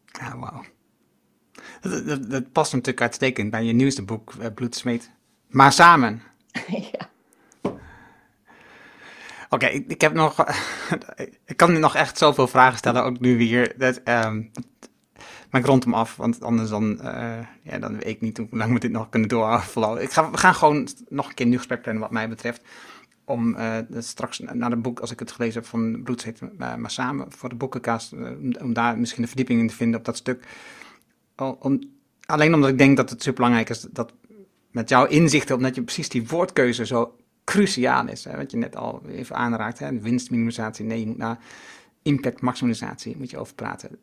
[0.05, 0.63] Ja, wauw.
[1.81, 5.11] Dat, dat, past natuurlijk uitstekend bij je nieuwste boek, uh, Bloedsmeet.
[5.47, 6.21] Maar samen.
[6.91, 7.09] ja.
[9.49, 10.45] Oké, ik, ik, heb nog.
[11.45, 13.77] ik kan nog echt zoveel vragen stellen, ook nu weer.
[13.77, 14.51] Dat, um,
[15.51, 18.47] maar ik rond hem af, want anders dan, uh, ja, dan weet ik niet hoe
[18.51, 20.01] lang we dit nog kunnen doorvlogen.
[20.01, 22.61] Ik ga, we gaan gewoon nog een keer een nieuw gesprek plannen wat mij betreft.
[23.25, 26.91] Om uh, straks naar het boek, als ik het gelezen heb van Bloed uh, maar
[26.91, 28.13] samen voor de boekenkast,
[28.61, 30.47] om daar misschien een verdieping in te vinden op dat stuk.
[31.59, 31.79] Om,
[32.25, 34.13] alleen omdat ik denk dat het super belangrijk is dat
[34.71, 38.23] met jouw inzichten, omdat je precies die woordkeuze zo cruciaal is.
[38.23, 40.85] Hè, wat je net al even aanraakt, hè, winstminimisatie.
[40.85, 41.39] Nee, je moet naar
[42.01, 43.99] impact maximalisatie moet je over praten.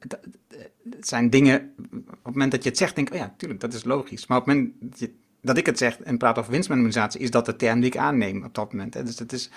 [0.90, 3.60] Het zijn dingen, op het moment dat je het zegt, denk ik, oh ja, tuurlijk,
[3.60, 4.26] dat is logisch.
[4.26, 5.08] Maar op het moment
[5.40, 8.44] dat, ik het zeg en praat over winstmaximalisatie, is dat de term die ik aanneem
[8.44, 8.94] op dat moment.
[8.94, 9.02] Hè.
[9.02, 9.50] Dus het is,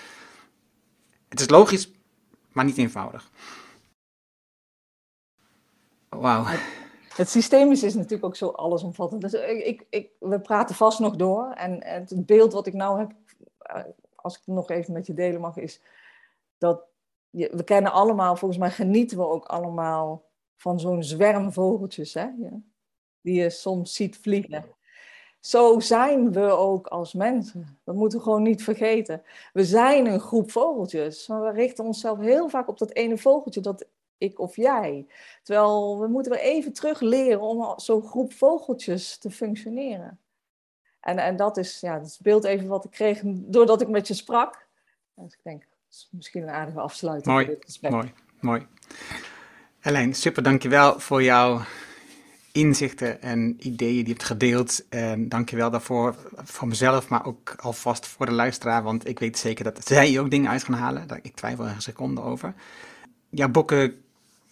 [1.28, 1.92] het is logisch,
[2.52, 3.30] maar niet eenvoudig.
[6.08, 6.44] Wauw.
[7.14, 9.20] Het systemisch is natuurlijk ook zo allesomvattend.
[9.20, 11.50] Dus ik, ik, we praten vast nog door.
[11.50, 13.12] En het beeld wat ik nou heb,
[13.58, 13.82] eh,
[14.14, 15.80] als ik het nog even met je delen mag, is
[16.58, 16.91] dat
[17.32, 22.22] we kennen allemaal, volgens mij genieten we ook allemaal van zo'n zwerm vogeltjes, hè?
[22.38, 22.60] Ja.
[23.20, 24.64] die je soms ziet vliegen.
[25.40, 27.78] Zo zijn we ook als mensen.
[27.84, 29.22] Dat moeten we gewoon niet vergeten.
[29.52, 33.60] We zijn een groep vogeltjes, maar we richten onszelf heel vaak op dat ene vogeltje,
[33.60, 33.86] dat
[34.18, 35.06] ik of jij.
[35.42, 40.20] Terwijl we moeten weer even terug leren om zo'n groep vogeltjes te functioneren.
[41.00, 44.14] En, en dat is ja, het beeld even wat ik kreeg doordat ik met je
[44.14, 44.68] sprak.
[45.14, 47.90] Dus ik denk, is misschien een aardige afsluiting mooi, dit gesprek.
[47.90, 48.66] Mooi, mooi.
[49.80, 51.62] Elaine, super dankjewel voor jouw
[52.52, 54.88] inzichten en ideeën die je hebt gedeeld.
[54.88, 58.82] En dankjewel daarvoor voor mezelf, maar ook alvast voor de luisteraar.
[58.82, 61.06] Want ik weet zeker dat zij ook dingen uit gaan halen.
[61.22, 62.54] Ik twijfel er een seconde over.
[63.30, 64.02] Jouw boeken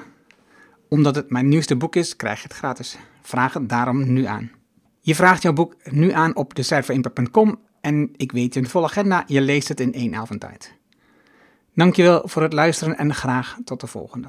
[0.89, 2.99] Omdat het mijn nieuwste boek is, krijg je het gratis.
[3.23, 4.51] Vraag het daarom nu aan.
[5.01, 8.87] Je vraagt jouw boek nu aan op de site en ik weet je de volle
[8.87, 10.75] agenda, je leest het in één avond tijd.
[11.75, 14.29] Dankjewel voor het luisteren en graag tot de volgende.